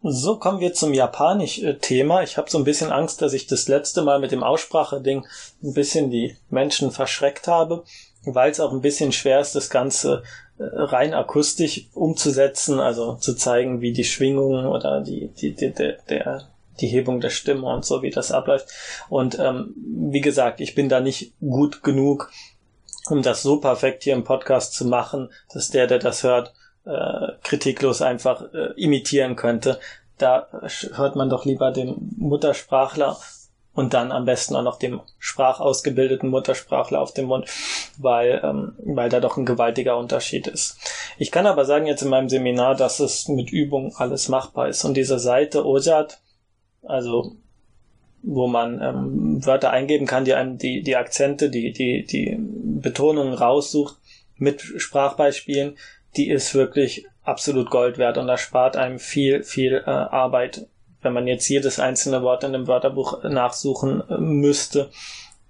[0.07, 2.23] So kommen wir zum Japanisch-Thema.
[2.23, 5.27] Ich habe so ein bisschen Angst, dass ich das letzte Mal mit dem Aussprache-Ding
[5.63, 7.85] ein bisschen die Menschen verschreckt habe,
[8.27, 10.23] weil es auch ein bisschen schwer ist, das Ganze
[10.59, 15.97] äh, rein akustisch umzusetzen, also zu zeigen, wie die Schwingungen oder die, die, die, der,
[16.07, 16.49] der,
[16.81, 18.69] die Hebung der Stimme und so, wie das abläuft.
[19.09, 19.75] Und ähm,
[20.11, 22.31] wie gesagt, ich bin da nicht gut genug,
[23.09, 26.53] um das so perfekt hier im Podcast zu machen, dass der, der das hört,
[26.85, 29.79] äh, kritiklos einfach äh, imitieren könnte.
[30.19, 30.49] Da
[30.95, 33.17] hört man doch lieber den Muttersprachler
[33.75, 37.47] und dann am besten auch noch dem sprachausgebildeten Muttersprachler auf dem Mund,
[37.99, 40.79] weil, ähm, weil da doch ein gewaltiger Unterschied ist.
[41.19, 44.85] Ich kann aber sagen jetzt in meinem Seminar, dass es mit Übung alles machbar ist.
[44.85, 46.21] Und diese Seite Ojat,
[46.83, 47.37] also
[48.23, 53.35] wo man ähm, Wörter eingeben kann, die einem die, die Akzente, die, die, die Betonungen
[53.35, 53.99] raussucht
[54.37, 55.77] mit Sprachbeispielen,
[56.17, 60.67] die ist wirklich absolut Gold wert und das spart einem viel, viel äh, Arbeit.
[61.03, 64.91] Wenn man jetzt jedes einzelne Wort in dem Wörterbuch nachsuchen äh, müsste,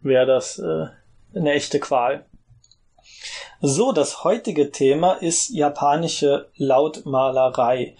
[0.00, 0.86] wäre das äh,
[1.34, 2.24] eine echte Qual.
[3.60, 7.96] So, das heutige Thema ist japanische Lautmalerei,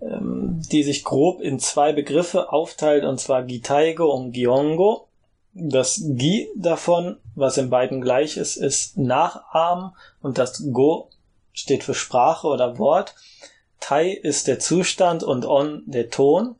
[0.00, 5.08] ähm, die sich grob in zwei Begriffe aufteilt, und zwar Gitaigo und Giongo.
[5.52, 11.08] Das Gi davon, was in beiden gleich ist, ist Nachahmen und das Go
[11.56, 13.16] steht für Sprache oder Wort.
[13.80, 16.54] Tai ist der Zustand und On der Ton.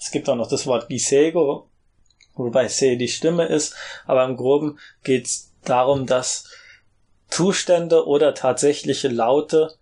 [0.00, 1.68] Es gibt auch noch das Wort Gisego,
[2.34, 3.74] wobei Se die Stimme ist,
[4.06, 6.48] aber im Groben geht es darum, dass
[7.28, 9.74] Zustände oder tatsächliche Laute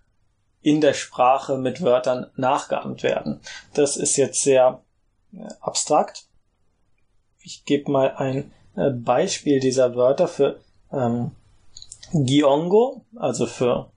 [0.62, 3.40] in der Sprache mit Wörtern nachgeahmt werden.
[3.74, 4.82] Das ist jetzt sehr
[5.34, 6.24] äh, abstrakt.
[7.42, 10.60] Ich gebe mal ein äh, Beispiel dieser Wörter für
[10.90, 11.32] ähm,
[12.12, 13.90] Giongo, also für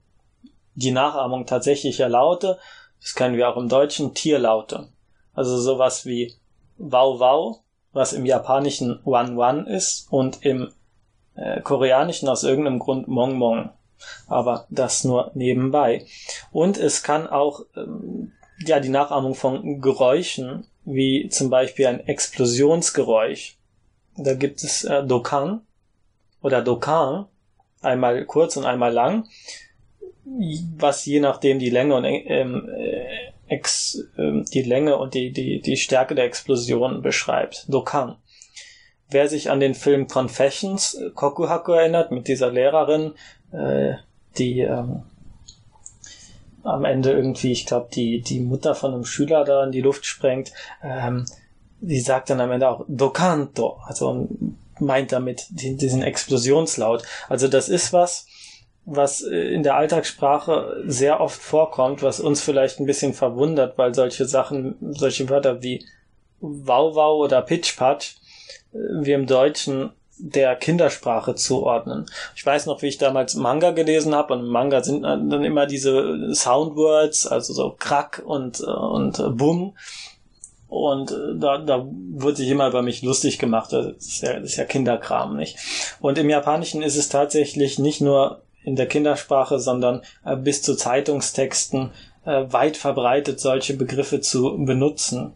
[0.78, 2.58] die Nachahmung tatsächlicher Laute.
[3.00, 4.88] Das kennen wir auch im Deutschen, Tierlaute.
[5.34, 6.34] Also sowas wie
[6.78, 7.60] Wow Wow,
[7.92, 10.72] was im Japanischen Wan Wan ist und im
[11.34, 13.70] äh, Koreanischen aus irgendeinem Grund Mong Mong.
[14.28, 16.06] Aber das nur nebenbei.
[16.52, 18.32] Und es kann auch ähm,
[18.64, 23.56] ja die Nachahmung von Geräuschen, wie zum Beispiel ein Explosionsgeräusch.
[24.16, 25.62] Da gibt es äh, Dokan
[26.40, 27.26] oder Dokan,
[27.82, 29.26] einmal kurz und einmal lang
[30.76, 33.04] was je nachdem die Länge und ähm, äh,
[33.48, 37.66] ex, äh, die Länge und die, die, die Stärke der Explosion beschreibt.
[37.68, 38.16] Dokan.
[39.10, 43.14] Wer sich an den Film Confessions äh, Kokuhaku erinnert, mit dieser Lehrerin,
[43.52, 43.94] äh,
[44.36, 45.02] die ähm,
[46.62, 50.04] am Ende irgendwie, ich glaube, die, die Mutter von einem Schüler da in die Luft
[50.04, 50.52] sprengt,
[50.82, 51.24] ähm,
[51.80, 54.28] die sagt dann am Ende auch Dokanto, also
[54.80, 57.02] meint damit diesen Explosionslaut.
[57.28, 58.26] Also das ist was,
[58.88, 63.94] was äh, in der Alltagssprache sehr oft vorkommt, was uns vielleicht ein bisschen verwundert, weil
[63.94, 65.84] solche Sachen, solche Wörter wie
[66.40, 68.16] Wow Wow oder Pitch Patch
[68.72, 72.06] äh, wir im Deutschen der Kindersprache zuordnen.
[72.34, 76.34] Ich weiß noch, wie ich damals Manga gelesen habe und Manga sind dann immer diese
[76.34, 79.74] Soundwords, also so Krack und und Bumm
[80.68, 83.72] und da, da wurde sich immer über mich lustig gemacht.
[83.72, 85.56] Das ist, ja, das ist ja Kinderkram, nicht?
[86.00, 90.76] Und im Japanischen ist es tatsächlich nicht nur in der Kindersprache, sondern äh, bis zu
[90.76, 91.90] Zeitungstexten
[92.26, 95.32] äh, weit verbreitet solche Begriffe zu benutzen.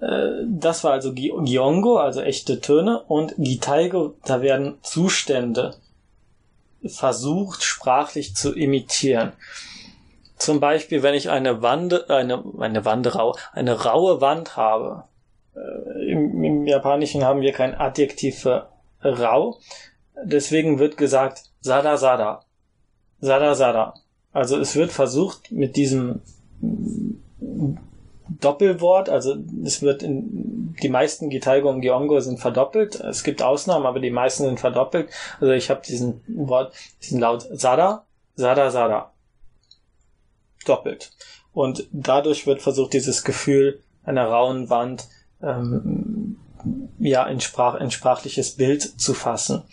[0.00, 5.74] Äh, das war also Giongo, also echte Töne, und Gitaigo, da werden Zustände
[6.86, 9.32] versucht, sprachlich zu imitieren.
[10.36, 15.04] Zum Beispiel, wenn ich eine Wand, eine, eine Wanderau, eine raue Wand habe.
[15.54, 18.68] Im, Im Japanischen haben wir kein Adjektiv für
[19.04, 19.58] rau.
[20.24, 22.44] Deswegen wird gesagt Sada Sada.
[23.20, 23.94] Sada Sada.
[24.32, 26.22] Also es wird versucht mit diesem
[28.40, 32.96] Doppelwort, also es wird in die meisten Gitaigo und Giongo sind verdoppelt.
[33.00, 35.10] Es gibt Ausnahmen, aber die meisten sind verdoppelt.
[35.40, 39.12] Also ich habe diesen Wort, diesen Laut Sada, Sada, Sada.
[40.64, 41.12] Doppelt.
[41.52, 45.08] Und dadurch wird versucht, dieses Gefühl einer rauen Wand
[45.42, 46.36] ähm,
[46.98, 49.64] ja in, Sprach, in sprachliches Bild zu fassen.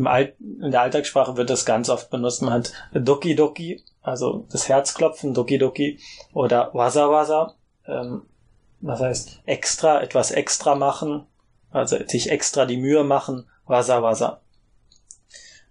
[0.00, 2.40] Im Alt, in der Alltagssprache wird das ganz oft benutzt.
[2.40, 5.98] Man hat Doki Doki, also das Herzklopfen, Doki Doki,
[6.32, 7.52] oder Waza Waza,
[7.86, 8.22] ähm,
[8.80, 11.26] was heißt extra, etwas extra machen,
[11.70, 14.40] also sich extra die Mühe machen, Waza Waza.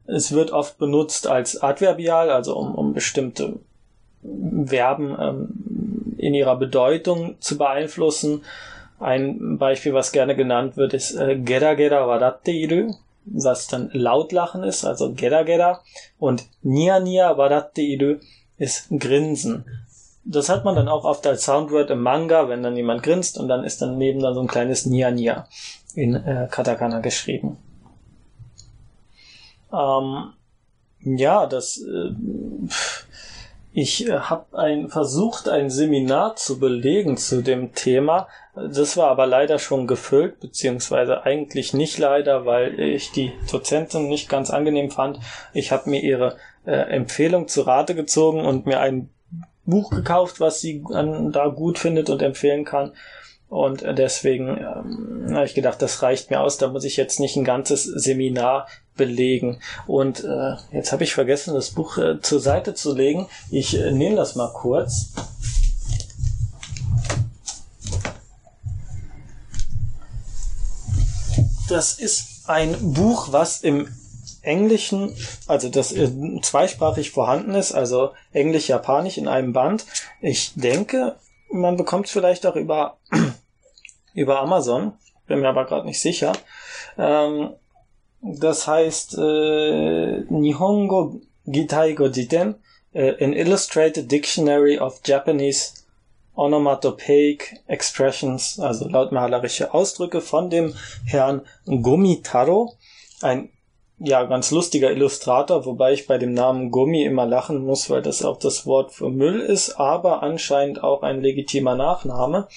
[0.05, 3.59] Es wird oft benutzt als Adverbial, also um, um bestimmte
[4.21, 8.43] Verben ähm, in ihrer Bedeutung zu beeinflussen.
[8.99, 12.93] Ein Beispiel, was gerne genannt wird, ist äh, Gera Gera Wadatte Iru,
[13.31, 15.81] was dann Lautlachen ist, also Gera Gera.
[16.17, 18.17] Und Nia Nia Wadatte Iru
[18.57, 19.65] ist Grinsen.
[20.25, 23.47] Das hat man dann auch oft als Soundword im Manga, wenn dann jemand grinst und
[23.47, 25.47] dann ist dann neben dann so ein kleines Nia Nia
[25.95, 27.57] in äh, Katakana geschrieben.
[29.71, 30.33] Ähm,
[31.01, 32.11] ja, das äh,
[33.71, 38.27] ich äh, habe ein, versucht, ein Seminar zu belegen zu dem Thema.
[38.55, 44.27] Das war aber leider schon gefüllt, beziehungsweise eigentlich nicht leider, weil ich die Dozentin nicht
[44.27, 45.19] ganz angenehm fand.
[45.53, 49.09] Ich habe mir ihre äh, Empfehlung zu Rate gezogen und mir ein
[49.65, 52.93] Buch gekauft, was sie an, da gut findet und empfehlen kann.
[53.49, 57.35] Und deswegen ähm, habe ich gedacht, das reicht mir aus, da muss ich jetzt nicht
[57.35, 59.59] ein ganzes Seminar belegen.
[59.87, 63.27] Und äh, jetzt habe ich vergessen, das Buch äh, zur Seite zu legen.
[63.49, 65.13] Ich äh, nehme das mal kurz.
[71.69, 73.87] Das ist ein Buch, was im
[74.41, 75.15] Englischen,
[75.47, 76.09] also das äh,
[76.41, 79.85] zweisprachig vorhanden ist, also Englisch-Japanisch in einem Band.
[80.21, 81.15] Ich denke,
[81.51, 82.97] man bekommt es vielleicht auch über,
[84.13, 84.93] über Amazon,
[85.27, 86.33] bin mir aber gerade nicht sicher.
[86.97, 87.51] Ähm,
[88.21, 92.55] das heißt äh, Nihongo Gitaigo Jiten,
[92.93, 95.73] äh, an Illustrated Dictionary of Japanese
[96.35, 100.73] Onomatopoeic Expressions, also lautmalerische Ausdrücke von dem
[101.05, 102.73] Herrn Gomitaro,
[103.21, 103.49] ein
[103.99, 108.23] ja, ganz lustiger Illustrator, wobei ich bei dem Namen Gummi immer lachen muss, weil das
[108.23, 112.47] auch das Wort für Müll ist, aber anscheinend auch ein legitimer Nachname.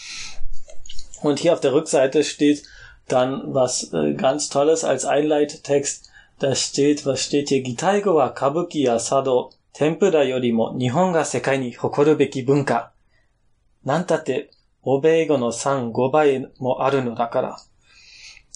[1.23, 2.65] Und hier auf der Rückseite steht
[3.09, 6.11] dann was äh, ganz Tolles als Einleittext.
[6.39, 7.63] Da steht, was steht hier?
[7.63, 12.93] Gitaigo wa kabuki ya sado, tempura yorimo Nihon ga sekai ni hokoru beki bunka.
[13.85, 14.49] Nantate,
[14.85, 17.57] Obeigo no san gobai mo aru no dakara.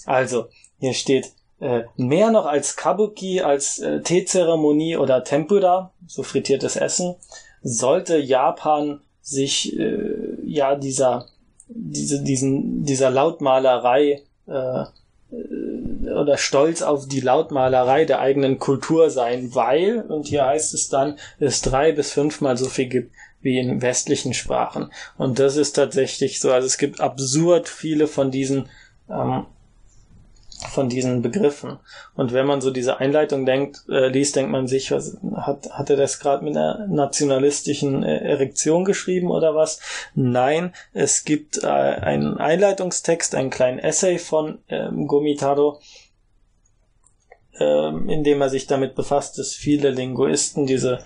[0.05, 0.47] Also,
[0.79, 7.15] hier steht, äh, mehr noch als Kabuki, als äh, Teezeremonie oder Tempura, so frittiertes Essen,
[7.63, 11.27] sollte Japan sich äh, ja dieser
[11.69, 14.83] diese, diesen, dieser Lautmalerei äh,
[15.29, 21.17] oder stolz auf die Lautmalerei der eigenen Kultur sein, weil, und hier heißt es dann,
[21.39, 23.11] es drei bis fünfmal so viel gibt
[23.41, 24.91] wie in westlichen Sprachen.
[25.17, 26.51] Und das ist tatsächlich so.
[26.51, 28.69] Also es gibt absurd viele von diesen
[29.09, 29.45] ähm,
[30.69, 31.77] von diesen Begriffen.
[32.15, 35.89] Und wenn man so diese Einleitung denkt, äh, liest, denkt man sich, was hat, hat
[35.89, 39.79] er das gerade mit einer nationalistischen äh, Erektion geschrieben oder was?
[40.15, 45.79] Nein, es gibt äh, einen Einleitungstext, einen kleinen Essay von ähm, Gomitaro,
[47.59, 50.99] ähm, in dem er sich damit befasst, dass viele Linguisten diese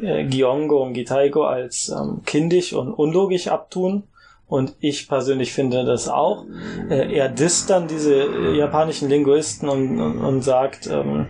[0.00, 4.04] äh, Giongo und Gitaigo als ähm, kindisch und unlogisch abtun
[4.52, 6.44] und ich persönlich finde das auch.
[6.90, 11.28] Äh, er disst dann diese äh, japanischen Linguisten und, und, und sagt, ähm,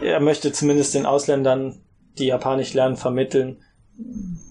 [0.00, 1.80] er möchte zumindest den Ausländern,
[2.16, 3.64] die Japanisch lernen, vermitteln,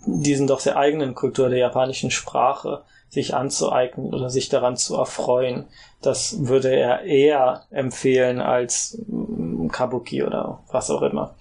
[0.06, 5.68] diesen doch sehr eigenen Kultur der japanischen Sprache sich anzueignen oder sich daran zu erfreuen.
[6.02, 11.36] Das würde er eher empfehlen als mm, Kabuki oder was auch immer.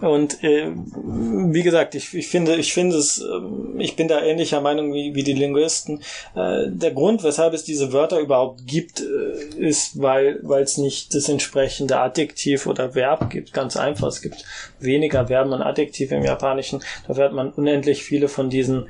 [0.00, 4.60] Und äh, wie gesagt, ich, ich finde, ich finde es, äh, ich bin da ähnlicher
[4.60, 6.02] Meinung wie, wie die Linguisten.
[6.34, 11.14] Äh, der Grund, weshalb es diese Wörter überhaupt gibt, äh, ist, weil weil es nicht
[11.14, 13.52] das entsprechende Adjektiv oder Verb gibt.
[13.52, 14.08] Ganz einfach.
[14.08, 14.44] Es gibt
[14.80, 16.82] weniger Verben und Adjektive im Japanischen.
[17.08, 18.86] Da wird man unendlich viele von diesen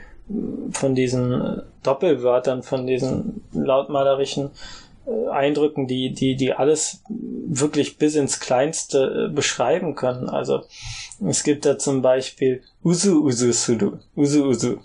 [0.72, 4.50] von diesen Doppelwörtern, von diesen lautmalerischen
[5.28, 10.28] Eindrücken, die, die, die alles wirklich bis ins Kleinste äh, beschreiben können.
[10.28, 10.62] Also
[11.26, 14.76] es gibt da zum Beispiel Usu Usu Sudu, Usu Usu.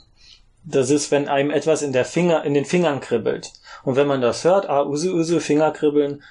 [0.64, 3.52] Das ist, wenn einem etwas in der Finger, in den Fingern kribbelt.
[3.84, 6.22] Und wenn man das hört, ah, Usu Usu, Fingerkribbeln,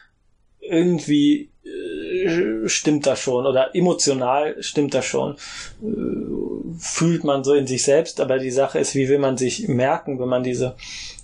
[0.60, 5.36] irgendwie äh, stimmt das schon oder emotional stimmt das schon.
[5.82, 9.68] Äh, fühlt man so in sich selbst, aber die Sache ist, wie will man sich
[9.68, 10.76] merken, wenn man diese,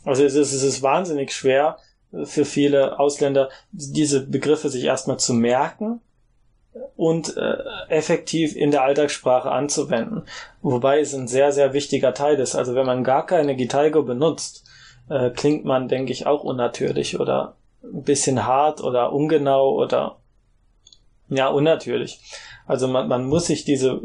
[0.05, 1.79] also es ist, es ist wahnsinnig schwer,
[2.25, 6.01] für viele Ausländer, diese Begriffe sich erstmal zu merken
[6.97, 7.57] und äh,
[7.89, 10.23] effektiv in der Alltagssprache anzuwenden.
[10.63, 12.55] Wobei es ein sehr, sehr wichtiger Teil ist.
[12.55, 14.65] Also wenn man gar keine Gitalgo benutzt,
[15.09, 20.17] äh, klingt man, denke ich, auch unnatürlich oder ein bisschen hart oder ungenau oder
[21.29, 22.21] ja, unnatürlich.
[22.67, 24.01] Also man, man muss sich diese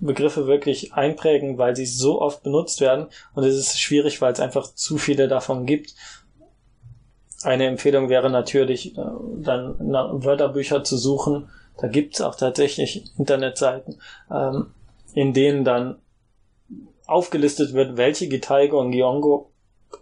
[0.00, 4.40] Begriffe wirklich einprägen, weil sie so oft benutzt werden und es ist schwierig, weil es
[4.40, 5.94] einfach zu viele davon gibt
[7.42, 9.02] eine Empfehlung wäre natürlich, äh,
[9.38, 11.48] dann Wörterbücher zu suchen.
[11.80, 14.72] Da gibt's auch tatsächlich Internetseiten, ähm,
[15.14, 15.96] in denen dann
[17.06, 19.50] aufgelistet wird, welche Gitaigo und Giongo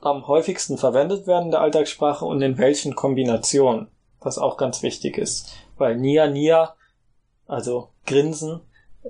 [0.00, 3.88] am häufigsten verwendet werden in der Alltagssprache und in welchen Kombinationen,
[4.20, 5.52] was auch ganz wichtig ist.
[5.76, 6.74] Weil Nia Nia,
[7.46, 8.60] also Grinsen,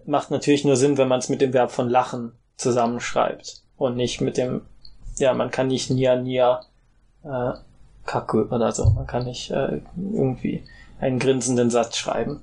[0.05, 4.21] macht natürlich nur Sinn, wenn man es mit dem Verb von lachen zusammenschreibt und nicht
[4.21, 4.63] mit dem,
[5.17, 6.61] ja, man kann nicht Nia Nia
[7.25, 7.53] äh,
[8.07, 8.89] Kaku oder so.
[8.91, 10.65] Man kann nicht äh, irgendwie
[11.01, 12.43] einen grinsenden Satz schreiben.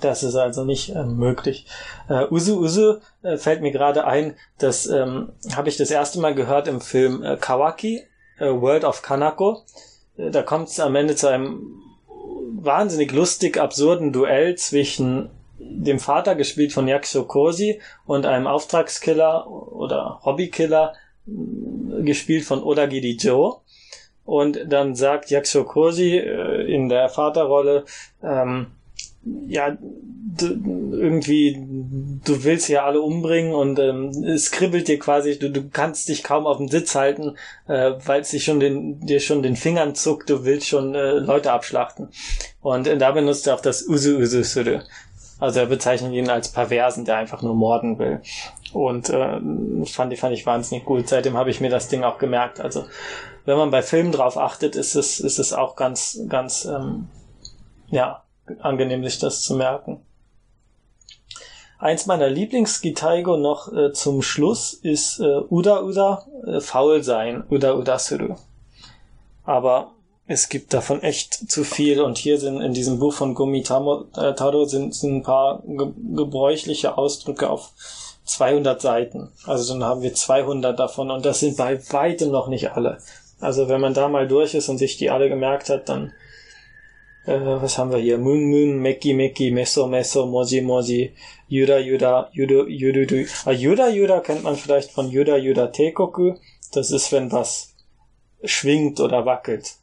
[0.00, 1.66] Das ist also nicht äh, möglich.
[2.08, 6.34] Äh, Usu Usu äh, fällt mir gerade ein, das ähm, habe ich das erste Mal
[6.34, 8.02] gehört im Film äh, Kawaki,
[8.38, 9.62] äh, World of Kanako.
[10.16, 11.82] Äh, da kommt es am Ende zu einem
[12.60, 20.20] wahnsinnig lustig absurden Duell zwischen dem Vater, gespielt von Yakusho Kosi, und einem Auftragskiller oder
[20.24, 20.94] Hobbykiller,
[22.00, 23.60] gespielt von Odagiri Joe.
[24.28, 27.86] Und dann sagt Yakusho Kosi äh, in der Vaterrolle,
[28.22, 28.66] ähm,
[29.46, 29.74] ja,
[30.38, 31.56] irgendwie,
[32.26, 36.22] du willst ja alle umbringen und ähm, es kribbelt dir quasi, du, du kannst dich
[36.22, 37.36] kaum auf dem Sitz halten,
[37.68, 41.12] äh, weil es dich schon den, dir schon den Fingern zuckt, du willst schon äh,
[41.12, 42.08] Leute abschlachten.
[42.60, 44.80] Und äh, da benutzt er auch das Usu Usu Suru.
[45.40, 48.20] Also er bezeichnet ihn als Perversen, der einfach nur morden will.
[48.74, 49.40] Und äh,
[49.86, 51.08] fand, fand ich wahnsinnig gut.
[51.08, 52.60] Seitdem habe ich mir das Ding auch gemerkt.
[52.60, 52.84] Also
[53.48, 57.08] wenn man bei Filmen drauf achtet, ist es, ist es auch ganz, ganz, ähm,
[57.90, 58.22] ja,
[58.60, 60.02] angenehm, sich das zu merken.
[61.78, 67.72] Eins meiner Lieblingsgitaigo noch äh, zum Schluss ist äh, Uda Uda, äh, faul sein, Uda
[67.72, 68.36] Uda Suru.
[69.44, 69.92] Aber
[70.26, 73.62] es gibt davon echt zu viel und hier sind in diesem Buch von Gumi äh,
[73.62, 77.72] Taro sind, sind ein paar ge gebräuchliche Ausdrücke auf
[78.26, 79.32] 200 Seiten.
[79.46, 82.98] Also dann haben wir 200 davon und das sind bei weitem noch nicht alle.
[83.40, 86.12] Also wenn man da mal durch ist und sich die alle gemerkt hat, dann
[87.28, 88.18] äh, was haben wir hier?
[88.18, 91.14] Mun Mun, Meki Meki, Meso Meso, Moji Moji,
[91.48, 93.26] Yuda Yuda, Yudu Yudu.
[93.44, 96.36] Ah, Yuda Yuda kennt man vielleicht von Yuda Yuda Tekoku.
[96.72, 97.74] Das ist, wenn was
[98.44, 99.76] schwingt oder wackelt.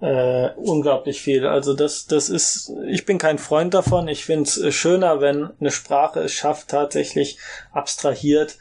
[0.00, 1.46] Äh, unglaublich viel.
[1.46, 4.08] Also das, das ist, ich bin kein Freund davon.
[4.08, 7.38] Ich finde es schöner, wenn eine Sprache es schafft, tatsächlich
[7.72, 8.58] abstrahiert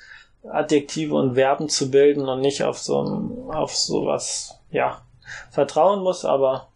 [0.52, 5.02] Adjektive und Verben zu bilden und nicht auf so auf sowas, ja,
[5.52, 6.68] vertrauen muss, aber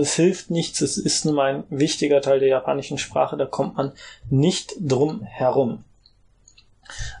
[0.00, 0.80] es hilft nichts.
[0.80, 3.92] Es ist nun mal ein wichtiger Teil der japanischen Sprache, da kommt man
[4.28, 5.84] nicht drum herum.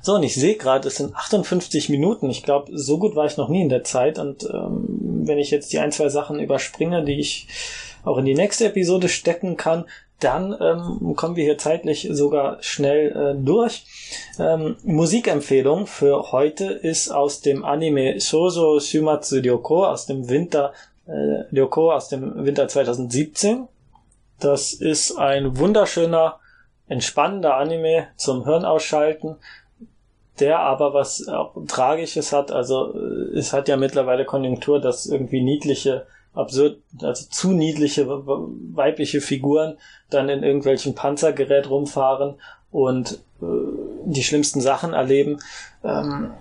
[0.02, 2.30] So, und ich sehe gerade, es sind 58 Minuten.
[2.30, 4.18] Ich glaube, so gut war ich noch nie in der Zeit.
[4.18, 4.84] Und ähm,
[5.24, 7.48] wenn ich jetzt die ein, zwei Sachen überspringe, die ich
[8.04, 9.84] auch in die nächste Episode stecken kann,
[10.20, 13.84] dann ähm, kommen wir hier zeitlich sogar schnell äh, durch.
[14.38, 20.72] Ähm, Musikempfehlung für heute ist aus dem Anime Shoujo Shumatsu Ryoko aus dem Winter
[21.06, 23.68] äh, Ryoko aus dem Winter 2017.
[24.40, 26.38] Das ist ein wunderschöner,
[26.88, 29.36] entspannender Anime zum Hirn ausschalten,
[30.40, 32.50] der aber was auch Tragisches hat.
[32.50, 36.06] Also äh, es hat ja mittlerweile Konjunktur, dass irgendwie niedliche
[36.36, 39.78] absurd, also zu niedliche weibliche Figuren
[40.10, 42.34] dann in irgendwelchen Panzergerät rumfahren
[42.70, 43.46] und äh,
[44.04, 45.38] die schlimmsten Sachen erleben.
[45.82, 46.32] Ähm,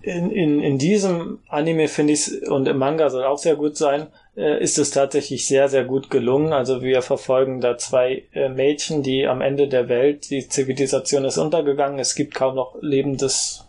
[0.00, 3.76] in, in, in diesem Anime finde ich es, und im Manga soll auch sehr gut
[3.76, 6.52] sein, äh, ist es tatsächlich sehr, sehr gut gelungen.
[6.52, 11.38] Also wir verfolgen da zwei äh, Mädchen, die am Ende der Welt, die Zivilisation ist
[11.38, 13.63] untergegangen, es gibt kaum noch lebendes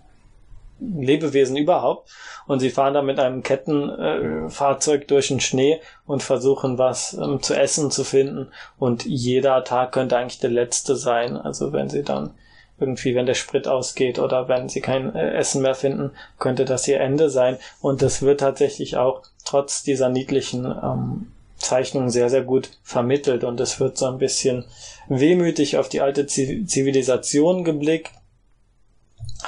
[0.80, 2.10] Lebewesen überhaupt.
[2.48, 7.42] Und sie fahren da mit einem Kettenfahrzeug äh, durch den Schnee und versuchen was ähm,
[7.42, 8.48] zu essen zu finden.
[8.78, 11.38] Und jeder Tag könnte eigentlich der letzte sein.
[11.38, 12.32] Also wenn sie dann
[12.80, 16.88] irgendwie, wenn der Sprit ausgeht oder wenn sie kein äh, Essen mehr finden, könnte das
[16.88, 17.58] ihr Ende sein.
[17.82, 23.60] Und das wird tatsächlich auch trotz dieser niedlichen ähm, Zeichnungen sehr, sehr gut vermittelt und
[23.60, 24.66] es wird so ein bisschen
[25.08, 28.12] wehmütig auf die alte Zivilisation geblickt.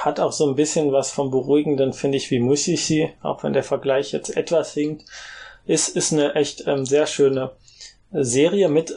[0.04, 3.62] Hat auch so ein bisschen was vom Beruhigenden, finde ich, wie Mushishi, auch wenn der
[3.64, 5.04] Vergleich jetzt etwas hinkt.
[5.66, 7.50] Ist, ist eine echt ähm, sehr schöne
[8.10, 8.94] Serie mit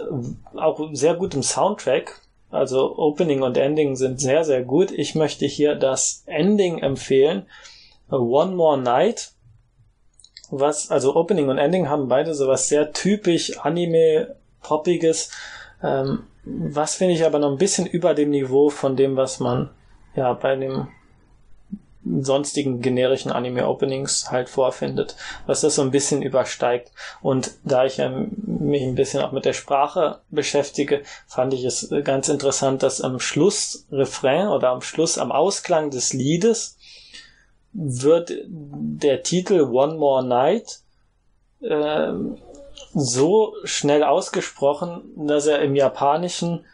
[0.56, 2.22] auch sehr gutem Soundtrack.
[2.50, 4.92] Also Opening und Ending sind sehr, sehr gut.
[4.92, 7.46] Ich möchte hier das Ending empfehlen.
[8.10, 9.32] One More Night.
[10.50, 15.32] Was, also Opening und Ending haben beide so was sehr typisch Anime-Poppiges.
[15.82, 19.70] Ähm, was finde ich aber noch ein bisschen über dem Niveau von dem, was man
[20.16, 20.88] ja bei dem
[22.04, 26.92] sonstigen generischen Anime-Openings halt vorfindet, was das so ein bisschen übersteigt.
[27.22, 32.28] Und da ich mich ein bisschen auch mit der Sprache beschäftige, fand ich es ganz
[32.28, 36.78] interessant, dass am Schluss Refrain oder am Schluss am Ausklang des Liedes
[37.74, 40.80] wird der Titel One More Night
[41.62, 42.12] äh,
[42.94, 46.66] so schnell ausgesprochen, dass er im Japanischen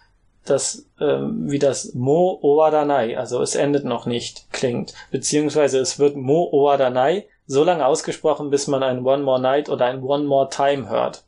[0.49, 4.93] das ähm, wie das Mo Owadanai, also es endet noch nicht, klingt.
[5.11, 9.85] Beziehungsweise es wird Mo Owadanai so lange ausgesprochen, bis man ein One More Night oder
[9.85, 11.23] ein One More Time hört.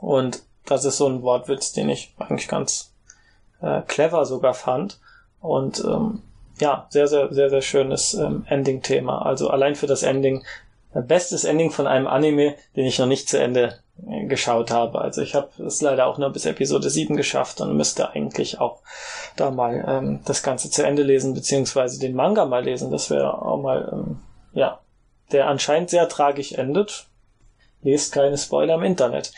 [0.00, 2.92] Und das ist so ein Wortwitz, den ich eigentlich ganz
[3.60, 4.98] äh, clever sogar fand.
[5.40, 6.22] Und ähm,
[6.60, 9.24] ja, sehr, sehr, sehr, sehr schönes ähm, Ending-Thema.
[9.24, 10.44] Also allein für das Ending,
[10.94, 15.00] äh, bestes Ending von einem Anime, den ich noch nicht zu Ende geschaut habe.
[15.00, 18.80] Also ich habe es leider auch nur bis Episode 7 geschafft und müsste eigentlich auch
[19.36, 22.90] da mal ähm, das Ganze zu Ende lesen, beziehungsweise den Manga mal lesen.
[22.90, 24.18] Das wäre auch mal, ähm,
[24.52, 24.80] ja,
[25.30, 27.06] der anscheinend sehr tragisch endet.
[27.82, 29.32] Lest keine Spoiler im Internet.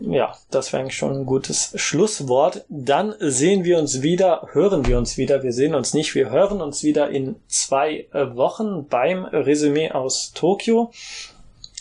[0.00, 2.64] Ja, das wäre eigentlich schon ein gutes Schlusswort.
[2.70, 5.42] Dann sehen wir uns wieder, hören wir uns wieder.
[5.42, 10.92] Wir sehen uns nicht, wir hören uns wieder in zwei Wochen beim Resümee aus Tokio.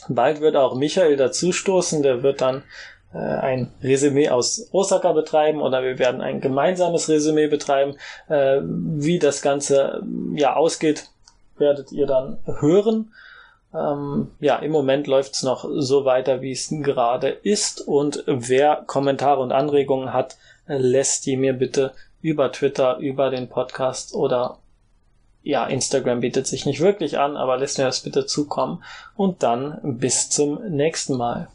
[0.09, 2.63] Bald wird auch Michael dazustoßen, der wird dann
[3.13, 7.95] äh, ein Resümee aus Osaka betreiben oder wir werden ein gemeinsames Resümee betreiben.
[8.27, 10.03] Äh, wie das Ganze
[10.33, 11.09] ja ausgeht,
[11.57, 13.13] werdet ihr dann hören.
[13.73, 17.81] Ähm, ja, im Moment läuft's noch so weiter, wie es gerade ist.
[17.81, 20.37] Und wer Kommentare und Anregungen hat,
[20.67, 24.57] lässt die mir bitte über Twitter, über den Podcast oder
[25.45, 28.83] ja, Instagram bietet sich nicht wirklich an, aber lässt mir das bitte zukommen.
[29.15, 31.47] Und dann bis zum nächsten Mal.